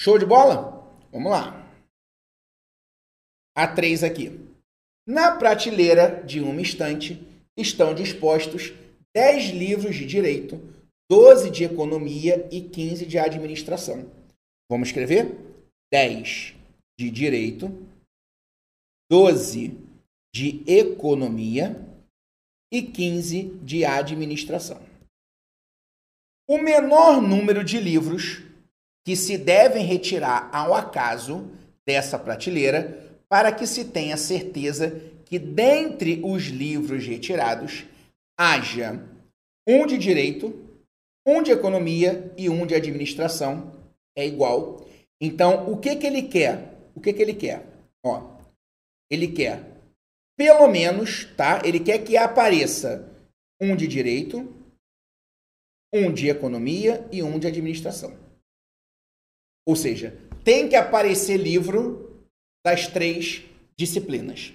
Show 0.00 0.16
de 0.16 0.24
bola? 0.24 0.82
Vamos 1.12 1.30
lá. 1.30 1.70
A 3.54 3.68
3 3.68 4.02
aqui. 4.02 4.30
Na 5.06 5.36
prateleira 5.36 6.24
de 6.24 6.40
uma 6.40 6.62
estante 6.62 7.20
estão 7.54 7.94
dispostos 7.94 8.72
10 9.14 9.50
livros 9.50 9.94
de 9.94 10.06
direito, 10.06 10.58
12 11.10 11.50
de 11.50 11.64
economia 11.64 12.48
e 12.50 12.62
15 12.62 13.04
de 13.04 13.18
administração. 13.18 14.10
Vamos 14.70 14.88
escrever? 14.88 15.36
10 15.92 16.54
de 16.98 17.10
direito, 17.10 17.68
12 19.10 19.76
de 20.34 20.64
economia 20.66 21.76
e 22.72 22.80
15 22.80 23.50
de 23.62 23.84
administração. 23.84 24.80
O 26.48 26.56
menor 26.56 27.20
número 27.20 27.62
de 27.62 27.78
livros 27.78 28.48
que 29.10 29.16
se 29.16 29.36
devem 29.36 29.84
retirar 29.84 30.48
ao 30.52 30.72
acaso 30.72 31.50
dessa 31.84 32.16
prateleira 32.16 33.12
para 33.28 33.50
que 33.50 33.66
se 33.66 33.86
tenha 33.86 34.16
certeza 34.16 35.02
que 35.24 35.36
dentre 35.36 36.20
os 36.22 36.44
livros 36.44 37.04
retirados 37.04 37.86
haja 38.38 39.04
um 39.66 39.84
de 39.84 39.98
direito, 39.98 40.54
um 41.26 41.42
de 41.42 41.50
economia 41.50 42.32
e 42.38 42.48
um 42.48 42.64
de 42.64 42.76
administração 42.76 43.72
é 44.16 44.24
igual. 44.24 44.86
Então, 45.20 45.68
o 45.68 45.76
que 45.76 45.96
que 45.96 46.06
ele 46.06 46.22
quer? 46.22 46.72
O 46.94 47.00
que 47.00 47.12
que 47.12 47.20
ele 47.20 47.34
quer? 47.34 47.66
Ó, 48.06 48.38
ele 49.10 49.26
quer 49.26 49.72
pelo 50.38 50.68
menos, 50.68 51.24
tá? 51.36 51.60
Ele 51.64 51.80
quer 51.80 51.98
que 52.04 52.16
apareça 52.16 53.12
um 53.60 53.74
de 53.74 53.88
direito, 53.88 54.54
um 55.92 56.12
de 56.12 56.28
economia 56.28 57.04
e 57.10 57.24
um 57.24 57.40
de 57.40 57.48
administração. 57.48 58.29
Ou 59.66 59.76
seja, 59.76 60.16
tem 60.44 60.68
que 60.68 60.76
aparecer 60.76 61.36
livro 61.36 62.24
das 62.64 62.86
três 62.86 63.42
disciplinas. 63.78 64.52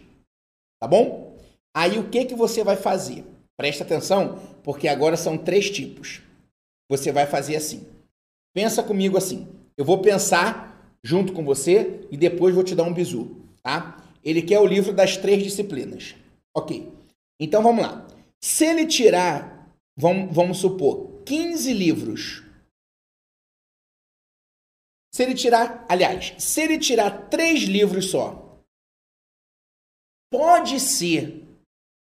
Tá 0.82 0.88
bom? 0.88 1.38
Aí 1.76 1.98
o 1.98 2.10
que 2.10 2.26
que 2.26 2.36
você 2.36 2.64
vai 2.64 2.76
fazer? 2.76 3.26
Presta 3.58 3.84
atenção, 3.84 4.40
porque 4.64 4.88
agora 4.88 5.18
são 5.18 5.38
três 5.38 5.70
tipos. 5.70 6.22
Você 6.90 7.12
vai 7.12 7.26
fazer 7.26 7.56
assim. 7.56 7.88
Pensa 8.54 8.84
comigo 8.84 9.18
assim. 9.18 9.48
Eu 9.78 9.84
vou 9.84 10.02
pensar 10.02 10.96
junto 11.04 11.34
com 11.34 11.44
você 11.44 12.08
e 12.12 12.18
depois 12.18 12.54
vou 12.56 12.64
te 12.64 12.76
dar 12.76 12.84
um 12.84 12.94
bizu, 12.94 13.36
tá? 13.62 14.04
Ele 14.24 14.42
quer 14.42 14.60
o 14.60 14.66
livro 14.66 14.94
das 14.94 15.18
três 15.18 15.44
disciplinas. 15.44 16.16
Ok. 16.56 16.92
Então 17.40 17.62
vamos 17.62 17.84
lá. 17.84 18.08
Se 18.42 18.66
ele 18.66 18.86
tirar, 18.86 19.70
vamos, 19.98 20.34
vamos 20.34 20.58
supor, 20.58 21.22
15 21.26 21.74
livros 21.74 22.45
se 25.16 25.24
ele 25.24 25.34
tirar, 25.34 25.86
aliás, 25.88 26.34
se 26.38 26.62
ele 26.62 26.78
tirar 26.78 27.30
três 27.30 27.62
livros 27.62 28.12
só, 28.12 28.60
pode 30.30 30.78
ser 30.78 31.42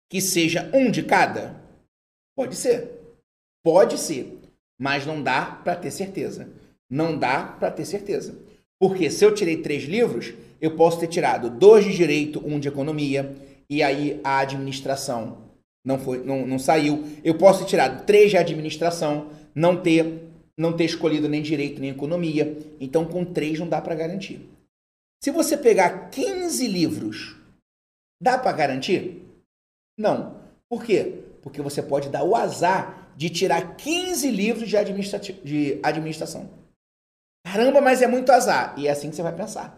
que 0.10 0.22
seja 0.22 0.72
um 0.74 0.90
de 0.90 1.04
cada? 1.04 1.62
Pode 2.38 2.56
ser. 2.56 2.90
Pode 3.62 3.98
ser. 3.98 4.40
Mas 4.80 5.06
não 5.06 5.22
dá 5.22 5.46
para 5.46 5.76
ter 5.76 5.92
certeza. 5.92 6.50
Não 6.90 7.20
dá 7.20 7.44
para 7.44 7.70
ter 7.70 7.84
certeza. 7.84 8.34
Porque 8.80 9.12
se 9.12 9.26
eu 9.26 9.36
tirei 9.36 9.62
três 9.62 9.84
livros, 9.84 10.34
eu 10.62 10.78
posso 10.78 10.98
ter 10.98 11.08
tirado 11.08 11.50
dois 11.50 11.84
de 11.84 11.94
direito, 11.94 12.42
um 12.48 12.62
de 12.62 12.70
economia, 12.70 13.36
e 13.70 13.84
aí 13.84 14.22
a 14.24 14.40
administração 14.40 15.50
não 15.84 16.00
foi, 16.00 16.24
não, 16.24 16.48
não 16.48 16.58
saiu. 16.58 17.04
Eu 17.26 17.38
posso 17.38 17.66
ter 17.66 17.72
tirado 17.72 18.06
três 18.06 18.32
de 18.32 18.38
administração, 18.38 19.32
não 19.54 19.76
ter 19.76 20.31
não 20.62 20.78
ter 20.78 20.86
escolhido 20.86 21.28
nem 21.28 21.42
direito 21.42 21.82
nem 21.82 21.90
economia. 21.90 22.56
Então, 22.80 23.04
com 23.04 23.26
três 23.26 23.60
não 23.60 23.68
dá 23.68 23.82
para 23.82 23.96
garantir. 23.96 24.48
Se 25.24 25.32
você 25.32 25.58
pegar 25.58 26.10
15 26.12 26.68
livros, 26.68 27.36
dá 28.22 28.38
para 28.38 28.56
garantir? 28.56 29.26
Não. 29.98 30.40
Por 30.70 30.84
quê? 30.84 31.24
Porque 31.42 31.62
você 31.62 31.82
pode 31.82 32.10
dar 32.10 32.24
o 32.24 32.36
azar 32.36 33.12
de 33.18 33.30
tirar 33.30 33.76
15 33.76 34.30
livros 34.30 34.70
de, 34.70 35.34
de 35.44 35.80
administração. 35.84 36.50
Caramba, 37.44 37.82
mas 37.82 38.02
é 38.02 38.08
muito 38.08 38.32
azar. 38.32 38.78
E 38.78 38.88
é 38.88 38.92
assim 38.92 39.10
que 39.10 39.16
você 39.16 39.24
vai 39.24 39.36
pensar. 39.36 39.78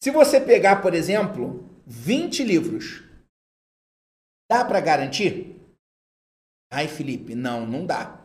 Se 0.00 0.10
você 0.10 0.40
pegar, 0.40 0.80
por 0.80 0.94
exemplo, 0.94 1.68
20 1.86 2.44
livros, 2.44 3.02
dá 4.50 4.64
para 4.64 4.80
garantir? 4.80 5.60
Ai, 6.70 6.88
Felipe, 6.88 7.34
não, 7.34 7.66
não 7.66 7.84
dá. 7.84 8.21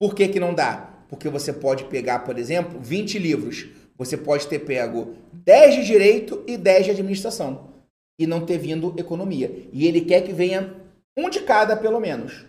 Por 0.00 0.14
que, 0.14 0.28
que 0.28 0.40
não 0.40 0.54
dá? 0.54 0.94
Porque 1.10 1.28
você 1.28 1.52
pode 1.52 1.84
pegar, 1.84 2.20
por 2.20 2.38
exemplo, 2.38 2.80
20 2.80 3.18
livros. 3.18 3.68
Você 3.98 4.16
pode 4.16 4.46
ter 4.46 4.60
pego 4.60 5.14
10 5.30 5.74
de 5.74 5.84
direito 5.84 6.42
e 6.46 6.56
10 6.56 6.86
de 6.86 6.90
administração. 6.92 7.68
E 8.18 8.26
não 8.26 8.46
ter 8.46 8.56
vindo 8.56 8.94
economia. 8.96 9.68
E 9.72 9.86
ele 9.86 10.00
quer 10.00 10.22
que 10.22 10.32
venha 10.32 10.74
um 11.14 11.28
de 11.28 11.40
cada, 11.40 11.76
pelo 11.76 12.00
menos. 12.00 12.46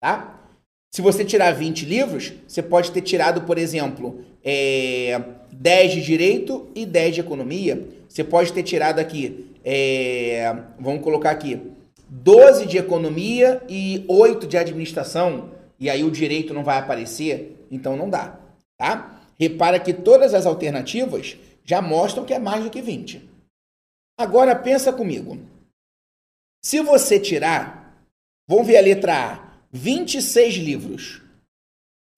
Tá? 0.00 0.48
Se 0.94 1.02
você 1.02 1.24
tirar 1.24 1.50
20 1.52 1.84
livros, 1.84 2.32
você 2.46 2.62
pode 2.62 2.92
ter 2.92 3.00
tirado, 3.00 3.42
por 3.42 3.58
exemplo, 3.58 4.24
é, 4.44 5.20
10 5.52 5.92
de 5.92 6.02
direito 6.02 6.68
e 6.72 6.86
10 6.86 7.16
de 7.16 7.20
economia. 7.20 7.84
Você 8.08 8.22
pode 8.22 8.52
ter 8.52 8.62
tirado 8.62 9.00
aqui, 9.00 9.56
é, 9.64 10.56
vamos 10.78 11.02
colocar 11.02 11.30
aqui, 11.30 11.60
12 12.08 12.66
de 12.66 12.78
economia 12.78 13.60
e 13.68 14.04
8 14.06 14.46
de 14.46 14.56
administração 14.56 15.55
e 15.78 15.90
aí 15.90 16.02
o 16.02 16.10
direito 16.10 16.54
não 16.54 16.64
vai 16.64 16.78
aparecer, 16.78 17.66
então 17.70 17.96
não 17.96 18.08
dá, 18.08 18.38
tá? 18.76 19.22
Repara 19.38 19.78
que 19.78 19.92
todas 19.92 20.32
as 20.34 20.46
alternativas 20.46 21.36
já 21.64 21.82
mostram 21.82 22.24
que 22.24 22.32
é 22.32 22.38
mais 22.38 22.64
do 22.64 22.70
que 22.70 22.80
20. 22.80 23.28
Agora 24.18 24.56
pensa 24.56 24.92
comigo. 24.92 25.38
Se 26.64 26.80
você 26.80 27.20
tirar, 27.20 27.94
vamos 28.48 28.66
ver 28.66 28.78
a 28.78 28.80
letra 28.80 29.32
A, 29.32 29.46
26 29.70 30.54
livros. 30.54 31.22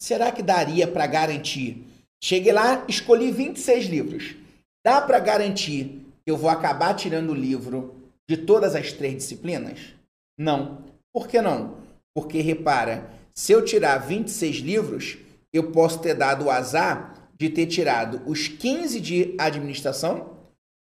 Será 0.00 0.30
que 0.30 0.42
daria 0.42 0.86
para 0.86 1.06
garantir? 1.06 1.84
Cheguei 2.22 2.52
lá, 2.52 2.84
escolhi 2.88 3.32
26 3.32 3.86
livros. 3.86 4.36
Dá 4.84 5.00
para 5.00 5.18
garantir 5.18 6.06
que 6.24 6.30
eu 6.30 6.36
vou 6.36 6.50
acabar 6.50 6.94
tirando 6.94 7.30
o 7.30 7.34
livro 7.34 7.96
de 8.28 8.36
todas 8.36 8.74
as 8.76 8.92
três 8.92 9.14
disciplinas? 9.14 9.94
Não. 10.38 10.84
Por 11.12 11.26
que 11.26 11.40
não? 11.40 11.78
Porque 12.14 12.40
repara, 12.40 13.10
se 13.38 13.52
eu 13.52 13.64
tirar 13.64 13.98
26 13.98 14.56
livros, 14.56 15.16
eu 15.52 15.70
posso 15.70 16.00
ter 16.00 16.12
dado 16.12 16.46
o 16.46 16.50
azar 16.50 17.30
de 17.38 17.48
ter 17.48 17.66
tirado 17.66 18.20
os 18.28 18.48
15 18.48 19.00
de 19.00 19.36
administração 19.38 20.36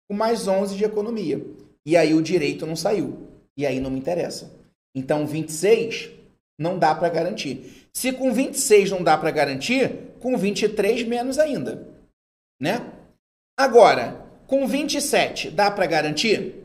com 0.08 0.16
mais 0.16 0.48
11 0.48 0.74
de 0.74 0.82
economia. 0.82 1.44
E 1.84 1.98
aí 1.98 2.14
o 2.14 2.22
direito 2.22 2.64
não 2.64 2.74
saiu. 2.74 3.28
E 3.58 3.66
aí 3.66 3.78
não 3.78 3.90
me 3.90 3.98
interessa. 3.98 4.50
Então 4.96 5.26
26 5.26 6.12
não 6.58 6.78
dá 6.78 6.94
para 6.94 7.10
garantir. 7.10 7.90
Se 7.92 8.10
com 8.10 8.32
26 8.32 8.90
não 8.90 9.04
dá 9.04 9.18
para 9.18 9.30
garantir, 9.30 10.14
com 10.18 10.34
23 10.38 11.02
menos 11.02 11.38
ainda, 11.38 11.86
né? 12.58 12.90
Agora, 13.54 14.26
com 14.46 14.66
27 14.66 15.50
dá 15.50 15.70
para 15.70 15.84
garantir? 15.84 16.64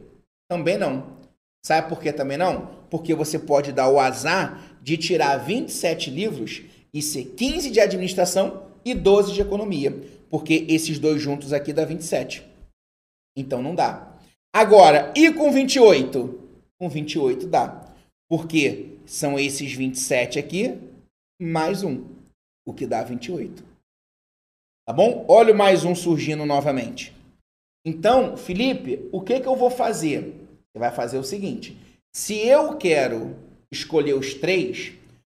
Também 0.49 0.77
não. 0.77 1.19
Sabe 1.65 1.89
por 1.89 1.99
que 1.99 2.13
também 2.13 2.37
não? 2.37 2.67
Porque 2.89 3.13
você 3.13 3.37
pode 3.37 3.73
dar 3.73 3.89
o 3.89 3.99
azar 3.99 4.70
de 4.81 4.97
tirar 4.97 5.37
27 5.37 6.09
livros 6.09 6.63
e 6.93 7.01
ser 7.01 7.25
15 7.35 7.69
de 7.69 7.79
administração 7.79 8.63
e 8.83 8.93
12 8.93 9.33
de 9.33 9.41
economia, 9.41 9.91
porque 10.29 10.65
esses 10.67 10.97
dois 10.97 11.21
juntos 11.21 11.53
aqui 11.53 11.71
dá 11.71 11.85
27. 11.85 12.43
Então 13.37 13.61
não 13.61 13.75
dá. 13.75 14.17
Agora, 14.53 15.13
e 15.15 15.31
com 15.31 15.51
28? 15.51 16.39
Com 16.79 16.89
28 16.89 17.47
dá. 17.47 17.93
Porque 18.29 18.97
são 19.05 19.37
esses 19.37 19.71
27 19.73 20.39
aqui 20.39 20.77
mais 21.39 21.83
um, 21.83 22.05
o 22.65 22.73
que 22.73 22.85
dá 22.85 23.03
28. 23.03 23.63
Tá 24.85 24.93
bom? 24.93 25.25
Olha 25.27 25.53
mais 25.53 25.85
um 25.85 25.95
surgindo 25.95 26.45
novamente. 26.45 27.15
Então, 27.85 28.37
Felipe, 28.37 29.07
o 29.11 29.21
que, 29.21 29.39
que 29.39 29.47
eu 29.47 29.55
vou 29.55 29.69
fazer? 29.69 30.35
Você 30.71 30.79
vai 30.79 30.91
fazer 30.91 31.17
o 31.17 31.23
seguinte: 31.23 31.77
se 32.13 32.37
eu 32.37 32.77
quero 32.77 33.35
escolher 33.71 34.13
os 34.13 34.33
três, 34.33 34.93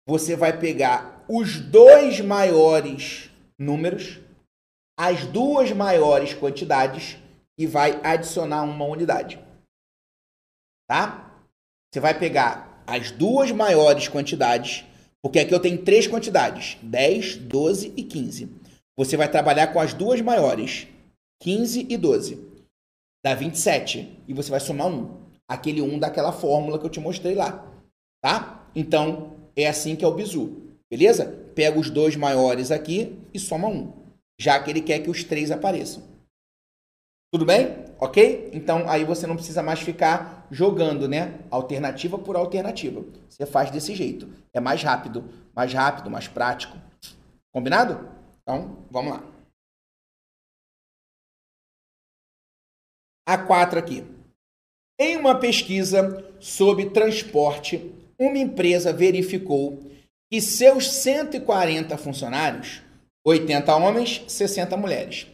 você 0.07 0.35
vai 0.35 0.59
pegar 0.59 1.25
os 1.29 1.61
dois 1.61 2.21
maiores 2.21 3.31
números, 3.59 4.19
as 4.99 5.25
duas 5.27 5.71
maiores 5.73 6.35
quantidades 6.35 7.17
e 7.59 7.67
vai 7.67 8.01
adicionar 8.03 8.63
uma 8.63 8.85
unidade. 8.85 9.39
Tá? 10.89 11.31
Você 11.93 12.01
vai 12.01 12.19
pegar 12.19 12.83
as 12.87 13.11
duas 13.11 13.53
maiores 13.53 14.09
quantidades, 14.09 14.85
porque 15.23 15.39
aqui 15.39 15.55
eu 15.55 15.61
tenho 15.61 15.85
três 15.85 16.07
quantidades: 16.07 16.79
10, 16.83 17.37
12 17.37 17.93
e 17.97 18.03
15. 18.03 18.51
Você 18.97 19.17
vai 19.17 19.31
trabalhar 19.31 19.69
com 19.69 19.81
as 19.81 19.95
duas 19.95 20.21
maiores, 20.21 20.87
15 21.41 21.87
e 21.89 21.97
12. 21.97 22.53
Dá 23.25 23.35
27. 23.35 24.23
E 24.27 24.35
você 24.35 24.51
vai 24.51 24.61
somar 24.61 24.89
um. 24.89 25.23
Aquele 25.49 25.81
um 25.81 25.99
daquela 25.99 26.33
fórmula 26.33 26.79
que 26.79 26.87
eu 26.87 26.91
te 26.91 27.01
mostrei 27.01 27.35
lá. 27.35 27.72
Tá? 28.23 28.71
Então, 28.75 29.37
é 29.57 29.67
assim 29.67 29.97
que 29.97 30.05
é 30.05 30.09
o 30.09 30.15
bizu. 30.15 30.63
Beleza? 30.91 31.27
Pega 31.55 31.79
os 31.79 31.91
dois 31.91 32.17
maiores 32.17 32.71
aqui 32.71 33.19
e 33.35 33.39
soma 33.39 33.69
um. 33.69 33.93
Já 34.41 34.63
que 34.63 34.71
ele 34.71 34.81
quer 34.81 35.01
que 35.01 35.11
os 35.11 35.25
três 35.25 35.51
apareçam. 35.51 36.03
Tudo 37.33 37.47
bem? 37.47 37.87
Ok? 37.99 38.51
Então 38.53 38.89
aí 38.89 39.05
você 39.05 39.27
não 39.27 39.37
precisa 39.37 39.63
mais 39.63 39.81
ficar 39.81 40.47
jogando, 40.51 41.09
né? 41.09 41.41
Alternativa 41.51 42.19
por 42.19 42.37
alternativa. 42.37 43.03
Você 43.29 43.47
faz 43.47 43.71
desse 43.71 43.95
jeito. 43.95 44.29
É 44.53 44.61
mais 44.61 44.83
rápido, 44.83 45.25
mais 45.55 45.73
rápido, 45.73 46.11
mais 46.11 46.29
prático. 46.29 46.77
Combinado? 47.51 48.07
Então, 48.43 48.87
vamos 48.91 49.15
lá. 49.15 49.33
A 53.27 53.39
4 53.39 53.79
aqui. 53.79 54.05
Em 54.99 55.17
uma 55.17 55.39
pesquisa 55.39 56.37
sobre 56.39 56.91
transporte, 56.91 57.95
uma 58.27 58.39
empresa 58.39 58.93
verificou 58.93 59.91
que 60.31 60.41
seus 60.41 60.91
140 60.91 61.97
funcionários, 61.99 62.83
80 63.25 63.77
homens, 63.77 64.25
60 64.29 64.77
mulheres, 64.77 65.27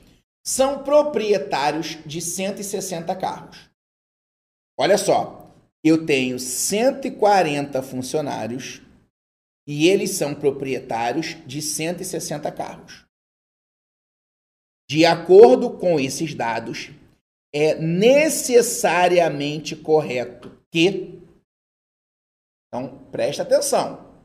são 0.44 0.82
proprietários 0.82 1.98
de 2.04 2.20
160 2.20 3.14
carros. 3.16 3.70
Olha 4.78 4.96
só, 4.96 5.52
eu 5.84 6.06
tenho 6.06 6.38
140 6.38 7.82
funcionários 7.82 8.80
e 9.66 9.88
eles 9.88 10.12
são 10.12 10.34
proprietários 10.34 11.36
de 11.46 11.60
160 11.60 12.50
carros. 12.52 13.04
De 14.88 15.04
acordo 15.04 15.76
com 15.76 16.00
esses 16.00 16.34
dados, 16.34 16.90
é 17.54 17.74
necessariamente 17.74 19.76
correto 19.76 20.58
que. 20.70 21.17
Então, 22.68 23.06
presta 23.10 23.42
atenção. 23.42 24.22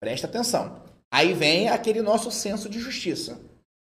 Presta 0.00 0.26
atenção. 0.26 0.84
Aí 1.12 1.32
vem 1.32 1.68
aquele 1.68 2.02
nosso 2.02 2.30
senso 2.30 2.68
de 2.68 2.78
justiça. 2.78 3.40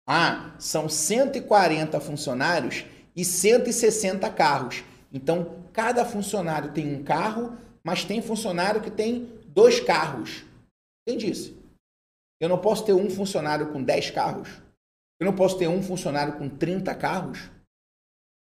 Ah, 0.08 0.56
são 0.60 0.90
140 0.90 2.00
funcionários 2.00 2.86
e 3.16 3.24
160 3.24 4.30
carros. 4.32 4.84
Então, 5.12 5.64
cada 5.72 6.04
funcionário 6.04 6.74
tem 6.74 6.96
um 6.96 7.04
carro, 7.04 7.58
mas 7.84 8.04
tem 8.04 8.22
funcionário 8.22 8.82
que 8.82 8.92
tem 8.92 9.26
dois 9.48 9.80
carros. 9.80 10.44
Quem 11.08 11.18
disse? 11.18 11.58
Eu 12.42 12.50
não 12.50 12.58
posso 12.58 12.84
ter 12.86 12.94
um 12.94 13.10
funcionário 13.10 13.72
com 13.72 13.82
10 13.82 14.12
carros. 14.12 14.50
Eu 15.20 15.26
não 15.26 15.36
posso 15.36 15.58
ter 15.58 15.68
um 15.68 15.82
funcionário 15.82 16.38
com 16.38 16.50
30 16.50 16.94
carros. 16.96 17.50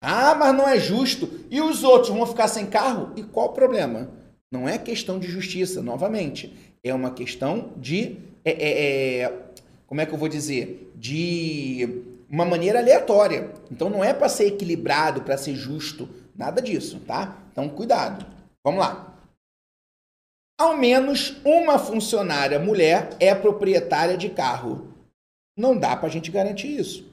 Ah, 0.00 0.34
mas 0.34 0.54
não 0.54 0.68
é 0.68 0.78
justo. 0.78 1.28
E 1.50 1.60
os 1.60 1.82
outros 1.82 2.14
vão 2.14 2.26
ficar 2.26 2.46
sem 2.46 2.66
carro? 2.66 3.12
E 3.16 3.24
qual 3.24 3.48
o 3.48 3.52
problema? 3.52 4.10
Não 4.50 4.68
é 4.68 4.78
questão 4.78 5.18
de 5.18 5.28
justiça, 5.28 5.82
novamente. 5.82 6.54
É 6.82 6.94
uma 6.94 7.12
questão 7.12 7.72
de. 7.76 8.16
É, 8.44 8.50
é, 8.50 9.20
é, 9.22 9.42
como 9.86 10.00
é 10.00 10.06
que 10.06 10.12
eu 10.12 10.18
vou 10.18 10.28
dizer? 10.28 10.92
De 10.96 12.02
uma 12.28 12.44
maneira 12.44 12.78
aleatória. 12.78 13.52
Então 13.70 13.88
não 13.88 14.04
é 14.04 14.12
para 14.12 14.28
ser 14.28 14.46
equilibrado, 14.46 15.22
para 15.22 15.36
ser 15.36 15.54
justo. 15.54 16.08
Nada 16.34 16.62
disso, 16.62 17.00
tá? 17.00 17.38
Então 17.50 17.68
cuidado. 17.68 18.26
Vamos 18.64 18.80
lá. 18.80 19.08
Ao 20.58 20.76
menos 20.76 21.36
uma 21.44 21.78
funcionária 21.78 22.58
mulher 22.58 23.10
é 23.20 23.34
proprietária 23.34 24.16
de 24.16 24.28
carro. 24.28 24.92
Não 25.56 25.76
dá 25.76 25.96
para 25.96 26.08
a 26.08 26.10
gente 26.10 26.30
garantir 26.30 26.78
isso. 26.78 27.06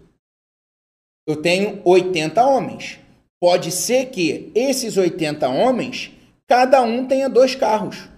Eu 1.27 1.41
tenho 1.41 1.81
80 1.83 2.43
homens. 2.45 2.99
Pode 3.39 3.71
ser 3.71 4.07
que 4.07 4.51
esses 4.55 4.97
80 4.97 5.47
homens, 5.49 6.11
cada 6.47 6.81
um 6.81 7.05
tenha 7.05 7.29
dois 7.29 7.55
carros. 7.55 8.09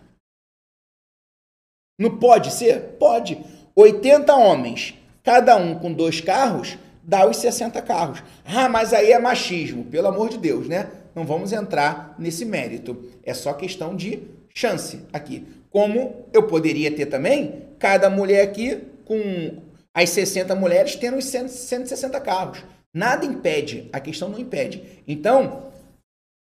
Não 2.00 2.18
pode 2.18 2.52
ser? 2.52 2.98
Pode. 3.00 3.44
80 3.76 4.36
homens, 4.36 4.96
cada 5.24 5.56
um 5.56 5.78
com 5.78 5.92
dois 5.92 6.22
carros, 6.22 6.78
dá 7.04 7.28
os 7.28 7.38
60 7.38 7.82
carros. 7.82 8.24
Ah, 8.46 8.70
mas 8.70 8.94
aí 8.94 9.12
é 9.12 9.20
machismo, 9.20 9.86
pelo 9.86 10.08
amor 10.08 10.30
de 10.30 10.38
Deus, 10.38 10.68
né? 10.68 10.90
Não 11.16 11.26
vamos 11.26 11.52
entrar 11.52 12.16
nesse 12.20 12.46
mérito. 12.46 13.12
É 13.24 13.34
só 13.34 13.54
questão 13.54 13.96
de 13.96 14.24
chance 14.54 15.02
aqui. 15.12 15.48
Como 15.70 16.26
eu 16.34 16.44
poderia 16.44 16.92
ter 16.92 17.08
também 17.08 17.68
cada 17.80 18.10
mulher 18.10 18.42
aqui 18.42 18.84
com 19.06 19.62
as 19.94 20.10
60 20.12 20.54
mulheres 20.56 20.96
tendo 20.96 21.18
os 21.18 21.26
160 21.26 22.20
carros. 22.22 22.64
Nada 22.94 23.26
impede, 23.26 23.90
a 23.92 24.00
questão 24.00 24.30
não 24.30 24.40
impede. 24.40 24.84
Então, 25.08 25.72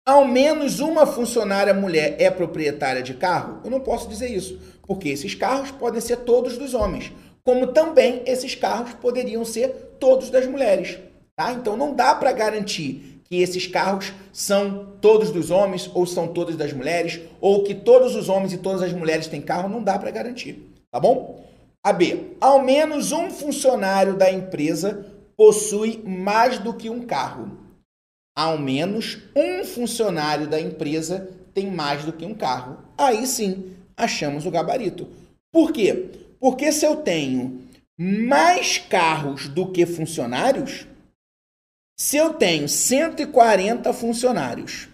ao 0.06 0.24
menos 0.24 0.80
uma 0.80 1.08
funcionária 1.08 1.74
mulher 1.74 2.16
é 2.20 2.30
proprietária 2.30 3.02
de 3.02 3.16
carro? 3.16 3.60
Eu 3.64 3.72
não 3.72 3.80
posso 3.80 4.08
dizer 4.08 4.30
isso, 4.30 4.60
porque 4.84 5.10
esses 5.10 5.34
carros 5.34 5.72
podem 5.72 6.00
ser 6.00 6.18
todos 6.18 6.58
dos 6.58 6.76
homens, 6.76 7.12
como 7.44 7.68
também 7.68 8.22
esses 8.28 8.54
carros 8.54 8.94
poderiam 8.94 9.44
ser 9.44 9.70
todos 10.00 10.30
das 10.30 10.46
mulheres. 10.46 11.00
Tá? 11.36 11.52
Então 11.54 11.76
não 11.76 11.94
dá 11.94 12.14
para 12.14 12.32
garantir 12.32 13.22
que 13.24 13.42
esses 13.42 13.66
carros 13.66 14.14
são 14.32 14.94
todos 15.02 15.32
dos 15.32 15.50
homens 15.50 15.90
ou 15.94 16.06
são 16.06 16.28
todos 16.28 16.56
das 16.56 16.72
mulheres, 16.72 17.22
ou 17.42 17.64
que 17.64 17.74
todos 17.74 18.16
os 18.16 18.30
homens 18.30 18.54
e 18.54 18.58
todas 18.60 18.84
as 18.84 18.94
mulheres 18.94 19.28
têm 19.28 19.42
carro, 19.42 19.68
não 19.68 19.84
dá 19.84 19.98
para 19.98 20.12
garantir, 20.12 20.72
tá 20.92 21.00
bom? 21.00 21.44
A 21.84 21.92
B. 21.92 22.36
Ao 22.40 22.62
menos 22.62 23.12
um 23.12 23.32
funcionário 23.32 24.16
da 24.16 24.32
empresa 24.32 25.06
possui 25.36 26.02
mais 26.06 26.60
do 26.60 26.74
que 26.74 26.90
um 26.90 27.02
carro. 27.02 27.65
Ao 28.36 28.58
menos 28.58 29.18
um 29.36 29.64
funcionário 29.64 30.48
da 30.48 30.60
empresa 30.60 31.30
tem 31.54 31.72
mais 31.72 32.04
do 32.04 32.12
que 32.12 32.26
um 32.26 32.36
carro. 32.36 32.78
Aí 32.98 33.26
sim, 33.26 33.74
achamos 33.96 34.46
o 34.46 34.52
gabarito. 34.52 35.08
Por 35.52 35.72
quê? 35.72 36.10
Porque 36.40 36.72
se 36.72 36.86
eu 36.86 36.98
tenho 36.98 37.66
mais 37.98 38.78
carros 38.78 39.48
do 39.48 39.72
que 39.72 39.86
funcionários, 39.86 40.86
Se 41.98 42.18
eu 42.18 42.34
tenho 42.34 42.68
140 42.68 43.94
funcionários 43.94 44.90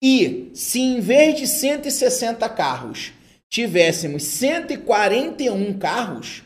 e 0.00 0.52
se 0.54 0.78
em 0.78 1.00
vez 1.00 1.36
de 1.36 1.48
160 1.48 2.48
carros 2.50 3.12
tivéssemos 3.50 4.22
141 4.22 5.76
carros, 5.78 6.44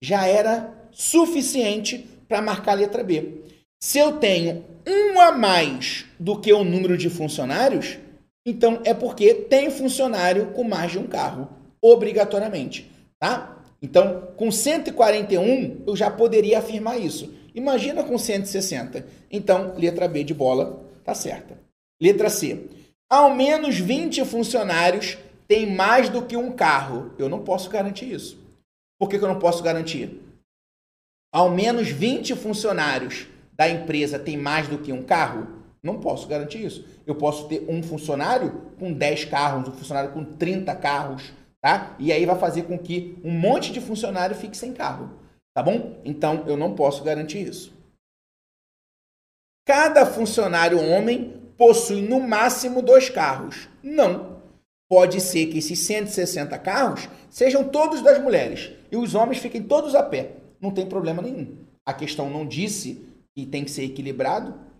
já 0.00 0.26
era 0.26 0.72
suficiente 0.92 1.98
para 2.28 2.40
marcar 2.40 2.72
a 2.72 2.74
letra 2.74 3.02
B. 3.02 3.42
Se 3.82 3.98
eu 3.98 4.18
tenho 4.18 4.64
um 4.86 5.18
a 5.18 5.32
mais 5.32 6.04
do 6.18 6.38
que 6.38 6.52
o 6.52 6.62
número 6.62 6.98
de 6.98 7.08
funcionários, 7.08 7.98
então 8.44 8.80
é 8.84 8.92
porque 8.92 9.32
tem 9.32 9.70
funcionário 9.70 10.52
com 10.52 10.62
mais 10.64 10.92
de 10.92 10.98
um 10.98 11.06
carro, 11.06 11.48
obrigatoriamente, 11.80 12.90
tá? 13.18 13.56
Então, 13.80 14.32
com 14.36 14.50
141, 14.50 15.84
eu 15.86 15.96
já 15.96 16.10
poderia 16.10 16.58
afirmar 16.58 17.00
isso. 17.00 17.34
Imagina 17.54 18.04
com 18.04 18.18
160. 18.18 19.06
Então, 19.30 19.74
letra 19.78 20.06
B 20.06 20.22
de 20.24 20.34
bola 20.34 20.84
tá 21.02 21.14
certa. 21.14 21.58
Letra 22.00 22.28
C. 22.28 22.66
Ao 23.08 23.34
menos 23.34 23.78
20 23.78 24.24
funcionários 24.26 25.16
têm 25.48 25.74
mais 25.74 26.10
do 26.10 26.26
que 26.26 26.36
um 26.36 26.52
carro. 26.52 27.12
Eu 27.18 27.30
não 27.30 27.42
posso 27.42 27.70
garantir 27.70 28.12
isso. 28.12 28.38
Por 28.98 29.08
que, 29.08 29.18
que 29.18 29.24
eu 29.24 29.28
não 29.28 29.38
posso 29.38 29.62
garantir? 29.62 30.20
Ao 31.32 31.48
menos 31.48 31.88
20 31.88 32.36
funcionários 32.36 33.26
da 33.60 33.68
empresa 33.68 34.18
têm 34.18 34.38
mais 34.38 34.68
do 34.68 34.78
que 34.78 34.90
um 34.90 35.02
carro? 35.02 35.46
Não 35.82 36.00
posso 36.00 36.26
garantir 36.26 36.64
isso. 36.64 36.82
Eu 37.06 37.14
posso 37.14 37.46
ter 37.46 37.66
um 37.68 37.82
funcionário 37.82 38.72
com 38.78 38.90
10 38.90 39.26
carros, 39.26 39.68
um 39.68 39.72
funcionário 39.72 40.12
com 40.12 40.24
30 40.24 40.74
carros, 40.76 41.30
tá? 41.60 41.94
E 41.98 42.10
aí 42.10 42.24
vai 42.24 42.38
fazer 42.38 42.62
com 42.62 42.78
que 42.78 43.18
um 43.22 43.30
monte 43.30 43.70
de 43.70 43.78
funcionário 43.78 44.34
fique 44.34 44.56
sem 44.56 44.72
carro, 44.72 45.10
tá 45.54 45.62
bom? 45.62 46.00
Então 46.06 46.44
eu 46.46 46.56
não 46.56 46.74
posso 46.74 47.04
garantir 47.04 47.46
isso. 47.46 47.70
Cada 49.66 50.06
funcionário 50.06 50.82
homem 50.82 51.34
possui 51.58 52.00
no 52.00 52.18
máximo 52.18 52.80
dois 52.80 53.10
carros. 53.10 53.68
Não. 53.82 54.40
Pode 54.88 55.20
ser 55.20 55.48
que 55.48 55.58
esses 55.58 55.80
160 55.80 56.58
carros 56.60 57.10
sejam 57.28 57.62
todos 57.62 58.00
das 58.00 58.18
mulheres 58.22 58.72
e 58.90 58.96
os 58.96 59.14
homens 59.14 59.36
fiquem 59.36 59.62
todos 59.62 59.94
a 59.94 60.02
pé. 60.02 60.36
Não 60.58 60.70
tem 60.70 60.86
problema 60.86 61.20
nenhum. 61.20 61.58
A 61.84 61.92
questão 61.92 62.30
não 62.30 62.46
disse 62.46 63.09
que 63.34 63.46
tem 63.46 63.64
que 63.64 63.70
ser 63.70 63.84
equilibrado, 63.84 64.70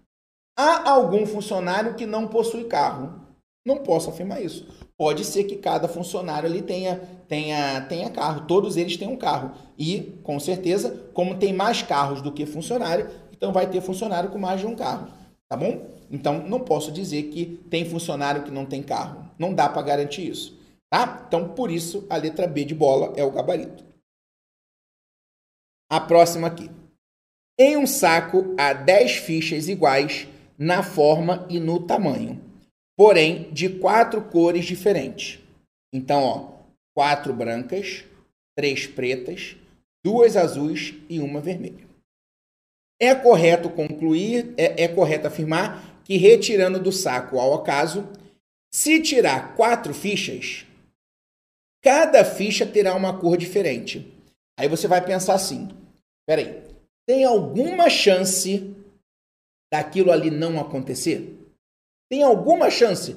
Há 0.63 0.91
algum 0.91 1.25
funcionário 1.25 1.95
que 1.95 2.05
não 2.05 2.29
possui 2.29 2.65
carro? 2.65 3.19
Não 3.65 3.79
posso 3.79 4.11
afirmar 4.11 4.43
isso. 4.43 4.67
Pode 4.95 5.25
ser 5.25 5.45
que 5.45 5.57
cada 5.57 5.89
funcionário 5.89 6.47
ali 6.47 6.61
tenha, 6.61 6.97
tenha, 7.27 7.81
tenha 7.83 8.11
carro, 8.11 8.47
todos 8.47 8.77
eles 8.77 8.99
têm 8.99 9.09
um 9.09 9.17
carro. 9.17 9.53
E, 9.79 10.21
com 10.23 10.39
certeza, 10.39 11.11
como 11.15 11.39
tem 11.39 11.55
mais 11.55 11.81
carros 11.81 12.21
do 12.21 12.31
que 12.31 12.45
funcionário, 12.45 13.09
então 13.33 13.55
vai 13.55 13.71
ter 13.71 13.81
funcionário 13.81 14.29
com 14.29 14.39
mais 14.39 14.61
de 14.61 14.67
um 14.67 14.77
carro. 14.77 15.09
Tá 15.49 15.57
bom? 15.57 15.87
Então, 16.11 16.47
não 16.47 16.61
posso 16.61 16.93
dizer 16.93 17.23
que 17.31 17.47
tem 17.71 17.89
funcionário 17.89 18.43
que 18.43 18.51
não 18.51 18.67
tem 18.67 18.83
carro. 18.83 19.31
Não 19.39 19.55
dá 19.55 19.67
para 19.67 19.81
garantir 19.81 20.29
isso. 20.29 20.61
Tá? 20.91 21.25
Então, 21.27 21.49
por 21.55 21.71
isso, 21.71 22.07
a 22.11 22.19
letra 22.19 22.47
B 22.47 22.67
de 22.67 22.75
bola 22.75 23.15
é 23.17 23.25
o 23.25 23.31
gabarito. 23.31 23.83
A 25.91 26.01
próxima 26.01 26.49
aqui. 26.49 26.71
Em 27.63 27.77
um 27.77 27.87
saco 27.87 28.55
há 28.59 28.73
10 28.73 29.17
fichas 29.17 29.69
iguais 29.69 30.27
na 30.57 30.83
forma 30.83 31.47
e 31.51 31.61
no 31.61 31.87
tamanho, 31.87 32.43
porém 32.97 33.53
de 33.53 33.69
quatro 33.69 34.23
cores 34.23 34.65
diferentes. 34.65 35.39
Então, 35.93 36.23
ó, 36.23 36.53
quatro 36.97 37.35
brancas, 37.35 38.03
três 38.57 38.87
pretas, 38.87 39.57
duas 40.03 40.39
azuis 40.39 40.95
e 41.07 41.21
uma 41.21 41.39
vermelha. 41.39 41.87
É 42.99 43.15
correto 43.15 43.69
concluir, 43.69 44.55
é, 44.57 44.85
é 44.85 44.89
correto 44.89 45.27
afirmar 45.27 46.01
que 46.03 46.17
retirando 46.17 46.81
do 46.81 46.91
saco 46.91 47.39
ao 47.39 47.53
acaso, 47.53 48.09
se 48.73 49.03
tirar 49.03 49.55
quatro 49.55 49.93
fichas, 49.93 50.65
cada 51.83 52.25
ficha 52.25 52.65
terá 52.65 52.95
uma 52.95 53.19
cor 53.19 53.37
diferente. 53.37 54.11
Aí 54.59 54.67
você 54.67 54.89
vai 54.89 55.05
pensar 55.05 55.35
assim: 55.35 55.69
peraí, 56.27 56.70
tem 57.11 57.25
alguma 57.25 57.91
chance 57.91 58.73
daquilo 59.69 60.13
ali 60.13 60.31
não 60.31 60.61
acontecer? 60.61 61.37
Tem 62.09 62.23
alguma 62.23 62.71
chance, 62.71 63.17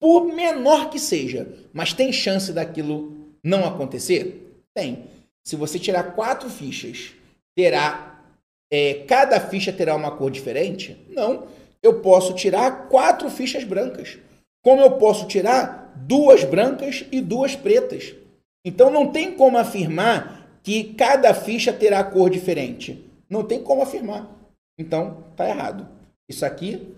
por 0.00 0.24
menor 0.24 0.88
que 0.88 0.98
seja, 0.98 1.46
mas 1.70 1.92
tem 1.92 2.10
chance 2.10 2.54
daquilo 2.54 3.34
não 3.44 3.66
acontecer? 3.66 4.62
Tem. 4.74 5.04
Se 5.46 5.56
você 5.56 5.78
tirar 5.78 6.14
quatro 6.14 6.48
fichas, 6.48 7.12
terá 7.54 8.18
é, 8.72 9.04
cada 9.06 9.38
ficha 9.38 9.70
terá 9.70 9.94
uma 9.94 10.16
cor 10.16 10.30
diferente? 10.30 10.96
Não. 11.10 11.46
Eu 11.82 12.00
posso 12.00 12.32
tirar 12.32 12.88
quatro 12.88 13.28
fichas 13.28 13.62
brancas. 13.62 14.16
Como 14.62 14.80
eu 14.80 14.92
posso 14.92 15.26
tirar 15.26 15.92
duas 15.96 16.44
brancas 16.44 17.04
e 17.12 17.20
duas 17.20 17.54
pretas. 17.54 18.14
Então 18.64 18.88
não 18.90 19.12
tem 19.12 19.36
como 19.36 19.58
afirmar 19.58 20.58
que 20.62 20.94
cada 20.94 21.34
ficha 21.34 21.74
terá 21.74 22.02
cor 22.02 22.30
diferente. 22.30 23.03
Não 23.28 23.46
tem 23.46 23.62
como 23.62 23.82
afirmar. 23.82 24.28
Então, 24.78 25.24
tá 25.36 25.48
errado. 25.48 25.88
Isso 26.28 26.44
aqui 26.44 26.94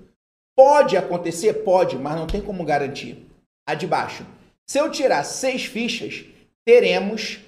pode 0.57 0.97
acontecer? 0.97 1.53
Pode, 1.65 1.97
mas 1.97 2.17
não 2.17 2.27
tem 2.27 2.41
como 2.41 2.65
garantir. 2.65 3.27
A 3.69 3.75
de 3.75 3.87
baixo. 3.87 4.25
Se 4.69 4.79
eu 4.79 4.91
tirar 4.91 5.25
seis 5.25 5.65
fichas, 5.65 6.25
teremos 6.65 7.41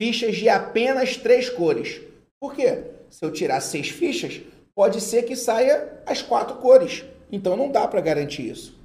fichas 0.00 0.36
de 0.36 0.48
apenas 0.48 1.16
três 1.16 1.48
cores. 1.48 2.00
Por 2.40 2.54
quê? 2.54 2.84
Se 3.10 3.24
eu 3.24 3.32
tirar 3.32 3.60
seis 3.60 3.88
fichas, 3.88 4.40
pode 4.74 5.00
ser 5.00 5.22
que 5.22 5.36
saia 5.36 6.02
as 6.06 6.22
quatro 6.22 6.56
cores. 6.56 7.04
Então 7.30 7.56
não 7.56 7.70
dá 7.70 7.86
para 7.86 8.00
garantir 8.00 8.50
isso. 8.50 8.80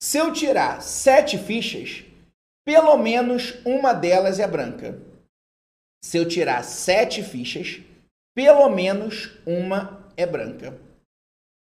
Se 0.00 0.18
eu 0.18 0.32
tirar 0.32 0.82
sete 0.82 1.38
fichas, 1.38 2.04
pelo 2.64 2.96
menos 2.96 3.54
uma 3.64 3.92
delas 3.92 4.38
é 4.38 4.46
branca. 4.46 5.00
Se 6.04 6.18
eu 6.18 6.28
tirar 6.28 6.62
sete 6.62 7.22
fichas, 7.22 7.80
pelo 8.36 8.68
menos 8.68 9.38
uma 9.46 10.06
é 10.18 10.26
branca. 10.26 10.78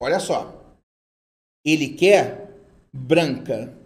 Olha 0.03 0.19
só. 0.19 0.75
Ele 1.63 1.95
quer 1.95 2.49
branca. 2.91 3.77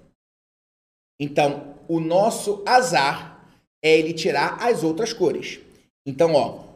Então, 1.20 1.76
o 1.88 1.98
nosso 1.98 2.62
azar 2.64 3.52
é 3.84 3.98
ele 3.98 4.14
tirar 4.14 4.62
as 4.62 4.84
outras 4.84 5.12
cores. 5.12 5.58
Então, 6.06 6.34
ó, 6.34 6.72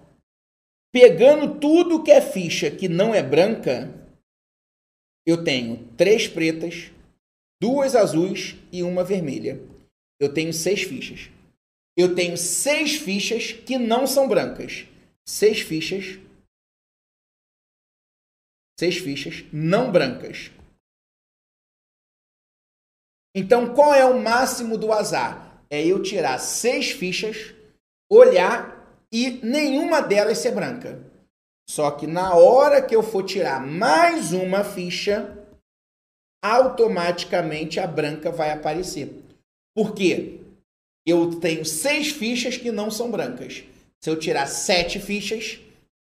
pegando 0.92 1.60
tudo 1.60 2.02
que 2.02 2.10
é 2.10 2.20
ficha 2.20 2.72
que 2.72 2.88
não 2.88 3.14
é 3.14 3.22
branca, 3.22 3.94
eu 5.24 5.44
tenho 5.44 5.86
três 5.96 6.26
pretas, 6.26 6.90
duas 7.62 7.94
azuis 7.94 8.56
e 8.72 8.82
uma 8.82 9.04
vermelha. 9.04 9.62
Eu 10.20 10.34
tenho 10.34 10.52
seis 10.52 10.82
fichas. 10.82 11.37
Eu 11.98 12.14
tenho 12.14 12.36
seis 12.38 12.94
fichas 12.94 13.52
que 13.52 13.76
não 13.76 14.06
são 14.06 14.28
brancas. 14.28 14.86
Seis 15.26 15.60
fichas 15.60 16.18
Seis 18.78 18.98
fichas 18.98 19.44
não 19.52 19.90
brancas. 19.90 20.52
Então, 23.34 23.74
qual 23.74 23.92
é 23.92 24.04
o 24.04 24.22
máximo 24.22 24.78
do 24.78 24.92
azar? 24.92 25.64
É 25.68 25.84
eu 25.84 26.00
tirar 26.00 26.38
seis 26.38 26.92
fichas, 26.92 27.52
olhar 28.08 29.04
e 29.12 29.44
nenhuma 29.44 30.00
delas 30.00 30.38
ser 30.38 30.52
branca. 30.52 31.04
Só 31.68 31.90
que 31.90 32.06
na 32.06 32.34
hora 32.36 32.80
que 32.80 32.94
eu 32.94 33.02
for 33.02 33.24
tirar 33.24 33.66
mais 33.66 34.32
uma 34.32 34.62
ficha, 34.62 35.36
automaticamente 36.42 37.80
a 37.80 37.86
branca 37.86 38.30
vai 38.30 38.52
aparecer. 38.52 39.24
Por 39.74 39.92
quê? 39.92 40.37
Eu 41.08 41.40
tenho 41.40 41.64
seis 41.64 42.10
fichas 42.10 42.56
que 42.56 42.70
não 42.70 42.90
são 42.90 43.10
brancas. 43.10 43.64
Se 44.00 44.10
eu 44.10 44.18
tirar 44.18 44.46
sete 44.46 45.00
fichas, 45.00 45.58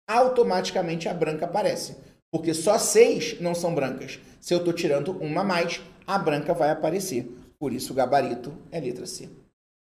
automaticamente 0.08 1.08
a 1.08 1.14
branca 1.14 1.44
aparece 1.44 1.96
porque 2.36 2.52
só 2.52 2.78
seis 2.78 3.40
não 3.40 3.54
são 3.54 3.74
brancas. 3.74 4.18
Se 4.40 4.52
eu 4.52 4.58
estou 4.58 4.72
tirando 4.72 5.12
uma 5.12 5.40
a 5.40 5.44
mais, 5.44 5.80
a 6.06 6.18
branca 6.18 6.52
vai 6.52 6.70
aparecer. 6.70 7.26
Por 7.58 7.72
isso 7.72 7.92
o 7.92 7.96
gabarito 7.96 8.52
é 8.70 8.78
letra 8.78 9.06
C. 9.06 9.30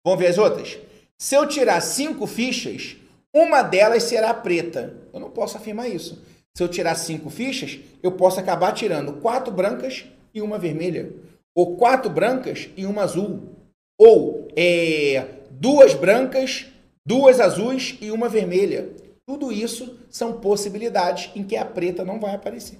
Vamos 0.04 0.20
ver 0.20 0.28
as 0.28 0.38
outras? 0.38 0.78
Se 1.18 1.34
eu 1.34 1.48
tirar 1.48 1.80
cinco 1.80 2.24
fichas, 2.24 2.96
uma 3.34 3.62
delas 3.62 4.04
será 4.04 4.32
preta. 4.32 4.94
Eu 5.12 5.18
não 5.18 5.30
posso 5.30 5.56
afirmar 5.56 5.88
isso. 5.88 6.22
Se 6.54 6.62
eu 6.62 6.68
tirar 6.68 6.94
cinco 6.94 7.28
fichas, 7.28 7.80
eu 8.00 8.12
posso 8.12 8.38
acabar 8.38 8.72
tirando 8.72 9.14
quatro 9.14 9.52
brancas 9.52 10.04
e 10.32 10.40
uma 10.40 10.58
vermelha. 10.58 11.12
Ou 11.52 11.76
quatro 11.76 12.08
brancas 12.08 12.68
e 12.76 12.86
uma 12.86 13.02
azul. 13.02 13.55
Ou 13.98 14.48
é, 14.56 15.40
duas 15.50 15.94
brancas, 15.94 16.66
duas 17.06 17.40
azuis 17.40 17.96
e 18.00 18.10
uma 18.10 18.28
vermelha. 18.28 18.94
Tudo 19.26 19.50
isso 19.50 19.98
são 20.10 20.40
possibilidades 20.40 21.30
em 21.34 21.42
que 21.42 21.56
a 21.56 21.64
preta 21.64 22.04
não 22.04 22.20
vai 22.20 22.34
aparecer. 22.34 22.78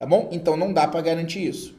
Tá 0.00 0.06
bom? 0.06 0.28
Então 0.32 0.56
não 0.56 0.72
dá 0.72 0.86
para 0.86 1.00
garantir 1.00 1.46
isso. 1.46 1.74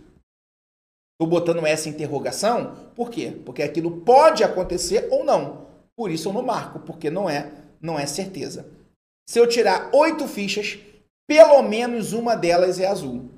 Estou 1.14 1.30
botando 1.30 1.66
essa 1.66 1.88
interrogação, 1.88 2.76
por 2.96 3.12
quê? 3.12 3.32
Porque 3.46 3.62
aquilo 3.62 4.02
pode 4.02 4.44
acontecer 4.44 5.08
ou 5.12 5.24
não. 5.24 5.68
Por 5.96 6.10
isso 6.10 6.30
eu 6.30 6.34
não 6.34 6.42
marco, 6.42 6.80
porque 6.80 7.12
não 7.12 7.30
é, 7.30 7.52
não 7.80 7.98
é 7.98 8.08
certeza. 8.08 8.66
Se 9.30 9.40
eu 9.40 9.48
tirar 9.48 9.92
oito 9.94 10.28
fichas, 10.28 10.80
pelo 11.28 11.62
menos 11.62 12.12
uma 12.12 12.36
delas 12.36 12.80
é 12.80 12.88
azul. 12.88 13.30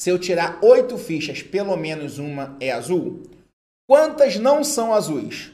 Se 0.00 0.10
eu 0.10 0.18
tirar 0.18 0.58
oito 0.64 0.96
fichas, 0.98 1.42
pelo 1.42 1.76
menos 1.76 2.18
uma 2.18 2.56
é 2.58 2.72
azul. 2.72 3.22
Quantas 3.86 4.36
não 4.36 4.64
são 4.64 4.94
azuis? 4.94 5.52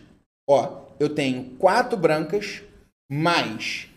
Ó, 0.49 0.87
eu 0.99 1.15
tenho 1.15 1.57
quatro 1.57 1.97
brancas, 1.97 2.63
mais 3.11 3.89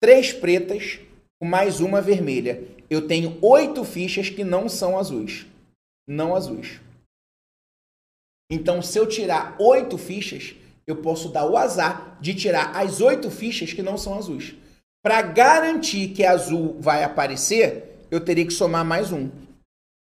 três 0.00 0.32
pretas, 0.32 1.00
mais 1.42 1.80
uma 1.80 2.00
vermelha. 2.00 2.62
Eu 2.88 3.06
tenho 3.06 3.38
oito 3.42 3.84
fichas 3.84 4.30
que 4.30 4.44
não 4.44 4.68
são 4.68 4.98
azuis. 4.98 5.46
Não 6.08 6.34
azuis. 6.34 6.80
Então, 8.50 8.80
se 8.80 8.98
eu 8.98 9.06
tirar 9.06 9.56
oito 9.60 9.98
fichas, 9.98 10.54
eu 10.86 11.02
posso 11.02 11.30
dar 11.30 11.46
o 11.46 11.56
azar 11.56 12.16
de 12.20 12.34
tirar 12.34 12.76
as 12.76 13.00
oito 13.00 13.30
fichas 13.30 13.72
que 13.72 13.82
não 13.82 13.98
são 13.98 14.16
azuis. 14.16 14.54
Para 15.02 15.22
garantir 15.22 16.08
que 16.08 16.24
azul 16.24 16.76
vai 16.80 17.02
aparecer, 17.02 17.98
eu 18.10 18.24
teria 18.24 18.46
que 18.46 18.52
somar 18.52 18.84
mais 18.84 19.12
um. 19.12 19.28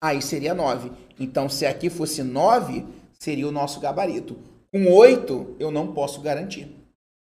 Aí 0.03 0.22
seria 0.22 0.53
nove. 0.53 0.91
Então, 1.20 1.49
se 1.49 1.65
aqui 1.65 1.89
fosse 1.89 2.22
nove, 2.22 2.86
seria 3.20 3.47
o 3.47 3.51
nosso 3.51 3.80
gabarito. 3.80 4.38
Com 4.72 4.91
oito, 4.93 5.55
eu 5.59 5.72
não 5.72 5.93
posso 5.93 6.22
garantir. 6.22 6.70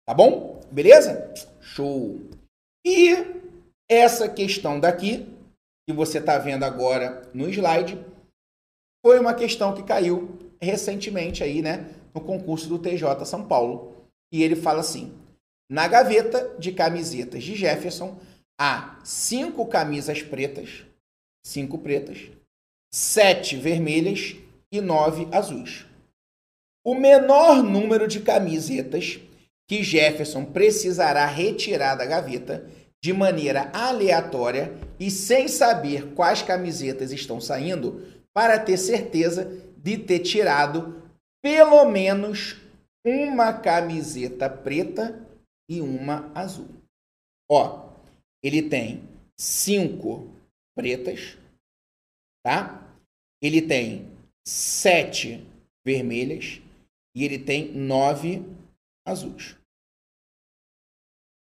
Tá 0.07 0.13
bom? 0.13 0.61
Beleza? 0.71 1.33
Show! 1.59 2.19
E 2.85 3.15
essa 3.89 4.29
questão 4.29 4.79
daqui, 4.79 5.27
que 5.87 5.93
você 5.93 6.19
está 6.19 6.37
vendo 6.37 6.63
agora 6.63 7.29
no 7.33 7.49
slide, 7.49 7.99
foi 9.05 9.19
uma 9.19 9.33
questão 9.33 9.73
que 9.73 9.83
caiu 9.83 10.39
recentemente 10.61 11.43
aí, 11.43 11.61
né, 11.61 11.93
no 12.13 12.21
concurso 12.21 12.69
do 12.69 12.79
TJ 12.79 13.25
São 13.25 13.47
Paulo. 13.47 13.95
E 14.31 14.43
ele 14.43 14.55
fala 14.55 14.79
assim: 14.79 15.13
na 15.69 15.87
gaveta 15.87 16.55
de 16.57 16.71
camisetas 16.71 17.43
de 17.43 17.55
Jefferson 17.55 18.17
há 18.59 18.99
cinco 19.03 19.65
camisas 19.65 20.21
pretas, 20.21 20.85
cinco 21.45 21.77
pretas, 21.77 22.29
sete 22.93 23.55
vermelhas 23.55 24.35
e 24.71 24.79
nove 24.79 25.27
azuis. 25.31 25.85
O 26.85 26.95
menor 26.95 27.61
número 27.61 28.07
de 28.07 28.21
camisetas 28.21 29.19
que 29.67 29.83
Jefferson 29.83 30.45
precisará 30.45 31.25
retirar 31.25 31.95
da 31.95 32.05
gaveta 32.05 32.69
de 33.03 33.13
maneira 33.13 33.69
aleatória 33.73 34.73
e 34.99 35.09
sem 35.09 35.47
saber 35.47 36.13
quais 36.13 36.41
camisetas 36.41 37.11
estão 37.11 37.41
saindo 37.41 38.05
para 38.33 38.59
ter 38.59 38.77
certeza 38.77 39.45
de 39.77 39.97
ter 39.97 40.19
tirado 40.19 41.01
pelo 41.43 41.85
menos 41.85 42.57
uma 43.05 43.51
camiseta 43.53 44.49
preta 44.49 45.19
e 45.69 45.81
uma 45.81 46.31
azul. 46.35 46.69
Ó, 47.49 47.89
ele 48.43 48.61
tem 48.61 49.01
cinco 49.39 50.29
pretas, 50.75 51.37
tá? 52.45 52.87
Ele 53.41 53.61
tem 53.61 54.07
sete 54.45 55.45
vermelhas 55.85 56.61
e 57.15 57.25
ele 57.25 57.39
tem 57.39 57.71
nove 57.71 58.43
azuis. 59.05 59.55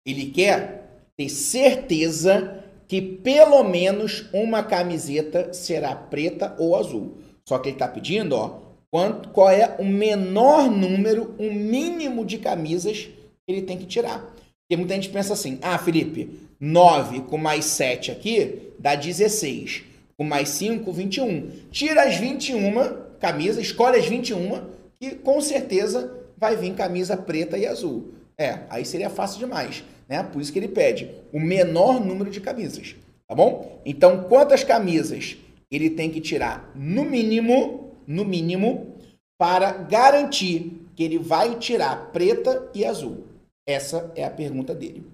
Ele 0.05 0.31
quer 0.31 0.86
ter 1.17 1.29
certeza 1.29 2.63
que 2.88 3.01
pelo 3.01 3.63
menos 3.63 4.25
uma 4.31 4.63
camiseta 4.63 5.53
será 5.53 5.95
preta 5.95 6.55
ou 6.59 6.75
azul. 6.75 7.17
Só 7.47 7.57
que 7.57 7.69
ele 7.69 7.75
está 7.75 7.88
pedindo, 7.88 8.36
ó, 8.36 8.59
quanto, 8.91 9.29
qual 9.29 9.49
é 9.49 9.75
o 9.79 9.86
menor 9.86 10.69
número, 10.69 11.36
o 11.39 11.51
mínimo 11.51 12.25
de 12.25 12.38
camisas 12.38 13.05
que 13.05 13.51
ele 13.51 13.63
tem 13.63 13.77
que 13.77 13.86
tirar. 13.86 14.19
Porque 14.19 14.77
muita 14.77 14.95
gente 14.95 15.09
pensa 15.09 15.33
assim, 15.33 15.59
ah, 15.61 15.77
Felipe, 15.77 16.39
9 16.59 17.21
com 17.21 17.38
mais 17.38 17.65
7 17.65 18.11
aqui 18.11 18.73
dá 18.79 18.95
16. 18.95 19.83
Com 20.18 20.24
mais 20.24 20.49
5, 20.49 20.91
21. 20.91 21.51
Tira 21.72 22.03
as 22.03 22.16
21 22.16 22.72
camisas, 23.20 23.63
escolhe 23.63 23.97
as 23.97 24.05
21, 24.05 24.70
que 24.99 25.16
com 25.16 25.41
certeza 25.41 26.26
vai 26.38 26.55
vir 26.55 26.74
camisa 26.74 27.18
preta 27.18 27.57
e 27.57 27.66
azul. 27.66 28.13
É, 28.38 28.59
aí 28.70 28.86
seria 28.86 29.09
fácil 29.09 29.39
demais, 29.39 29.84
né? 30.07 30.24
Por 30.24 30.41
isso 30.41 30.51
que 30.51 30.59
ele 30.59 30.68
pede 30.68 31.09
o 31.32 31.39
menor 31.39 32.03
número 32.03 32.30
de 32.30 32.41
camisas, 32.41 32.95
tá 33.28 33.36
bom? 33.36 33.82
Então, 33.86 34.26
quantas 34.26 34.63
camisas 34.63 35.38
ele 35.72 35.89
tem 35.89 36.09
que 36.09 36.22
tirar 36.22 36.72
no 36.76 37.03
mínimo, 37.03 37.91
no 38.05 38.26
mínimo, 38.26 38.95
para 39.38 39.72
garantir 39.72 40.82
que 40.95 41.03
ele 41.03 41.18
vai 41.18 41.55
tirar 41.57 42.11
preta 42.11 42.70
e 42.74 42.86
azul? 42.86 43.26
Essa 43.68 44.11
é 44.16 44.24
a 44.24 44.30
pergunta 44.30 44.76
dele. 44.76 45.05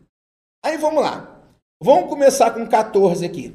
Aí 0.64 0.78
vamos 0.78 1.02
lá. 1.02 1.41
Vamos 1.82 2.10
começar 2.10 2.52
com 2.52 2.68
14 2.68 3.26
aqui. 3.26 3.54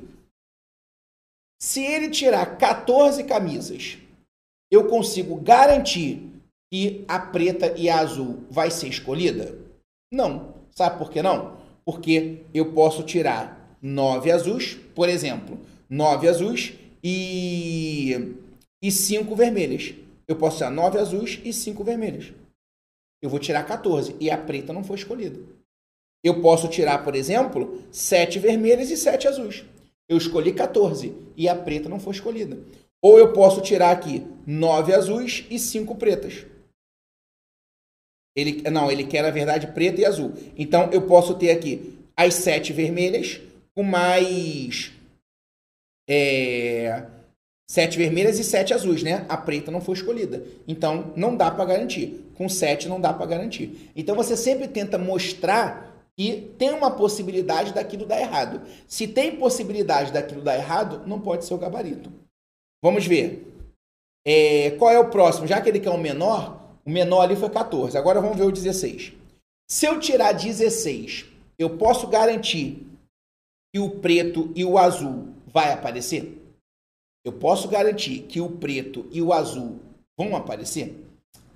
Se 1.60 1.82
ele 1.82 2.10
tirar 2.10 2.58
14 2.58 3.24
camisas, 3.24 3.98
eu 4.70 4.86
consigo 4.88 5.36
garantir 5.36 6.22
que 6.72 7.04
a 7.08 7.18
preta 7.18 7.72
e 7.76 7.88
a 7.88 8.00
azul 8.00 8.44
vai 8.50 8.70
ser 8.70 8.88
escolhida? 8.88 9.56
Não. 10.12 10.54
Sabe 10.70 10.98
por 10.98 11.10
que 11.10 11.22
não? 11.22 11.56
Porque 11.84 12.42
eu 12.52 12.72
posso 12.72 13.02
tirar 13.02 13.78
9 13.80 14.30
azuis, 14.30 14.74
por 14.94 15.08
exemplo, 15.08 15.58
9 15.88 16.28
azuis 16.28 16.74
e, 17.08 18.34
e 18.82 18.90
cinco 18.90 19.36
vermelhas. 19.36 19.94
Eu 20.26 20.34
posso 20.34 20.56
tirar 20.56 20.70
nove 20.70 20.98
azuis 20.98 21.40
e 21.44 21.52
cinco 21.52 21.84
vermelhas. 21.84 22.32
Eu 23.22 23.30
vou 23.30 23.38
tirar 23.38 23.64
14 23.64 24.16
e 24.18 24.28
a 24.28 24.36
preta 24.36 24.72
não 24.72 24.82
foi 24.82 24.96
escolhida. 24.96 25.38
Eu 26.24 26.42
posso 26.42 26.66
tirar, 26.66 27.04
por 27.04 27.14
exemplo, 27.14 27.80
sete 27.92 28.40
vermelhas 28.40 28.90
e 28.90 28.96
sete 28.96 29.28
azuis. 29.28 29.64
Eu 30.08 30.16
escolhi 30.16 30.52
14 30.52 31.14
e 31.36 31.48
a 31.48 31.54
preta 31.54 31.88
não 31.88 31.98
foi 31.98 32.12
escolhida. 32.14 32.58
Ou 33.02 33.18
eu 33.18 33.32
posso 33.32 33.60
tirar 33.60 33.90
aqui 33.90 34.26
nove 34.46 34.94
azuis 34.94 35.44
e 35.50 35.58
cinco 35.58 35.96
pretas. 35.96 36.46
Ele, 38.36 38.62
não, 38.70 38.90
ele 38.90 39.04
quer, 39.04 39.22
na 39.22 39.30
verdade, 39.30 39.68
preta 39.68 40.00
e 40.00 40.04
azul. 40.04 40.34
Então, 40.56 40.90
eu 40.92 41.02
posso 41.02 41.34
ter 41.34 41.50
aqui 41.50 41.98
as 42.16 42.34
sete 42.34 42.72
vermelhas 42.72 43.40
com 43.74 43.82
mais 43.82 44.92
é, 46.08 47.06
sete 47.68 47.98
vermelhas 47.98 48.38
e 48.38 48.44
sete 48.44 48.72
azuis, 48.74 49.02
né? 49.02 49.24
A 49.28 49.36
preta 49.36 49.70
não 49.70 49.80
foi 49.80 49.94
escolhida. 49.94 50.44
Então, 50.68 51.12
não 51.16 51.36
dá 51.36 51.50
para 51.50 51.64
garantir. 51.64 52.24
Com 52.34 52.48
sete 52.48 52.88
não 52.88 53.00
dá 53.00 53.12
para 53.12 53.26
garantir. 53.26 53.90
Então, 53.96 54.14
você 54.14 54.36
sempre 54.36 54.68
tenta 54.68 54.98
mostrar 54.98 55.85
que 56.16 56.54
tem 56.58 56.70
uma 56.70 56.90
possibilidade 56.90 57.74
daquilo 57.74 58.06
dar 58.06 58.20
errado. 58.20 58.62
Se 58.88 59.06
tem 59.06 59.36
possibilidade 59.36 60.12
daquilo 60.12 60.40
dar 60.40 60.56
errado, 60.56 61.06
não 61.06 61.20
pode 61.20 61.44
ser 61.44 61.52
o 61.52 61.58
gabarito. 61.58 62.10
Vamos 62.82 63.06
ver. 63.06 63.46
É, 64.26 64.70
qual 64.72 64.90
é 64.90 64.98
o 64.98 65.10
próximo? 65.10 65.46
Já 65.46 65.60
que 65.60 65.68
ele 65.68 65.80
quer 65.80 65.90
o 65.90 65.98
menor, 65.98 66.60
o 66.84 66.90
menor 66.90 67.20
ali 67.22 67.36
foi 67.36 67.50
14. 67.50 67.98
Agora 67.98 68.20
vamos 68.20 68.36
ver 68.36 68.44
o 68.44 68.52
16. 68.52 69.12
Se 69.68 69.86
eu 69.86 70.00
tirar 70.00 70.32
16, 70.32 71.26
eu 71.58 71.76
posso 71.76 72.06
garantir 72.06 72.86
que 73.74 73.80
o 73.80 73.90
preto 73.90 74.50
e 74.54 74.64
o 74.64 74.78
azul 74.78 75.28
vai 75.46 75.72
aparecer? 75.72 76.40
Eu 77.24 77.32
posso 77.32 77.68
garantir 77.68 78.22
que 78.22 78.40
o 78.40 78.50
preto 78.50 79.06
e 79.10 79.20
o 79.20 79.32
azul 79.32 79.80
vão 80.16 80.36
aparecer? 80.36 81.04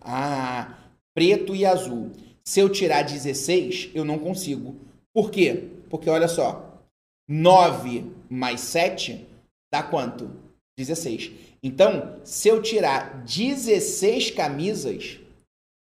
Ah, 0.00 0.76
preto 1.14 1.54
e 1.54 1.64
azul. 1.64 2.10
Se 2.44 2.60
eu 2.60 2.68
tirar 2.68 3.02
16, 3.02 3.90
eu 3.94 4.04
não 4.04 4.18
consigo. 4.18 4.74
Por 5.12 5.30
quê? 5.30 5.68
Porque 5.88 6.08
olha 6.08 6.28
só, 6.28 6.80
9 7.28 8.04
mais 8.28 8.60
7 8.60 9.26
dá 9.72 9.82
quanto? 9.82 10.30
16. 10.76 11.32
Então, 11.62 12.16
se 12.24 12.48
eu 12.48 12.62
tirar 12.62 13.22
16 13.24 14.30
camisas, 14.30 15.18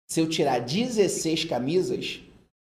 se 0.09 0.21
eu 0.21 0.29
tirar 0.29 0.61
16 0.61 1.45
camisas, 1.47 2.21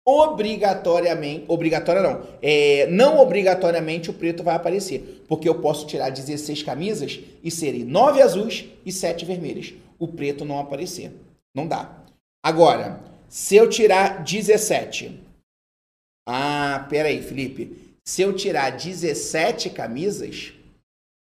obrigatoriamente, 0.08 1.46
obrigatória 1.48 2.02
não, 2.02 2.24
é, 2.42 2.88
não 2.88 3.18
obrigatoriamente 3.20 4.10
o 4.10 4.14
preto 4.14 4.44
vai 4.44 4.56
aparecer, 4.56 5.26
porque 5.28 5.50
eu 5.50 5.60
posso 5.60 5.88
tirar 5.88 6.10
16 6.10 6.64
camisas 6.64 7.20
e 7.44 7.52
serem 7.52 7.84
9 7.84 8.22
azuis 8.22 8.66
e 8.86 8.92
7 8.92 9.26
vermelhas. 9.26 9.74
O 9.98 10.08
preto 10.08 10.46
não 10.46 10.60
aparecer. 10.60 11.12
Não 11.54 11.68
dá. 11.68 12.04
Agora, 12.44 13.02
se 13.30 13.56
eu 13.56 13.70
tirar 13.70 14.24
17. 14.24 15.22
Ah, 16.28 16.86
peraí, 16.90 17.22
Felipe. 17.22 17.98
Se 18.04 18.22
eu 18.22 18.36
tirar 18.36 18.72
17 18.72 19.70
camisas, 19.70 20.54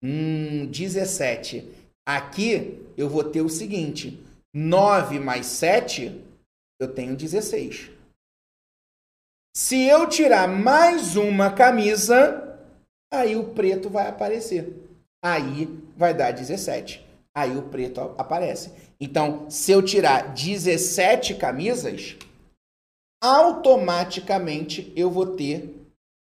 hum, 0.04 0.66
17. 0.68 1.68
Aqui 2.08 2.84
eu 2.98 3.10
vou 3.10 3.24
ter 3.24 3.42
o 3.42 3.50
seguinte: 3.50 4.20
9 4.54 5.20
mais 5.20 5.46
7, 5.48 6.24
eu 6.80 6.94
tenho 6.94 7.16
16. 7.16 7.92
Se 9.56 9.84
eu 9.84 10.08
tirar 10.08 10.48
mais 10.48 11.16
uma 11.16 11.52
camisa, 11.52 12.60
aí 13.12 13.36
o 13.36 13.54
preto 13.54 13.90
vai 13.90 14.08
aparecer. 14.08 14.72
Aí 15.24 15.66
vai 15.96 16.14
dar 16.14 16.32
17. 16.32 17.06
Aí 17.36 17.58
o 17.58 17.64
preto 17.64 18.02
aparece. 18.18 18.72
Então, 19.00 19.50
se 19.50 19.72
eu 19.72 19.82
tirar 19.82 20.34
17 20.34 21.36
camisas, 21.36 22.16
automaticamente 23.22 24.92
eu 24.96 25.10
vou 25.10 25.36
ter 25.36 25.76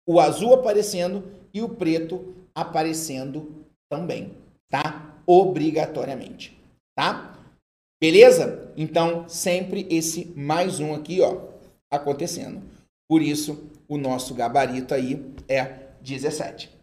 o 0.08 0.20
azul 0.20 0.54
aparecendo 0.54 1.24
e 1.54 1.62
o 1.62 1.70
preto 1.70 2.36
aparecendo 2.54 3.66
também, 3.90 4.34
tá? 4.70 5.22
Obrigatoriamente, 5.26 6.58
tá? 6.96 7.38
Beleza? 8.00 8.72
Então, 8.78 9.28
sempre 9.28 9.88
esse 9.90 10.26
mais 10.36 10.80
um 10.80 10.94
aqui, 10.94 11.22
ó, 11.22 11.48
acontecendo. 11.92 12.62
Por 13.10 13.22
isso, 13.22 13.70
o 13.88 13.98
nosso 13.98 14.34
gabarito 14.34 14.94
aí 14.94 15.34
é 15.48 15.88
17. 16.02 16.77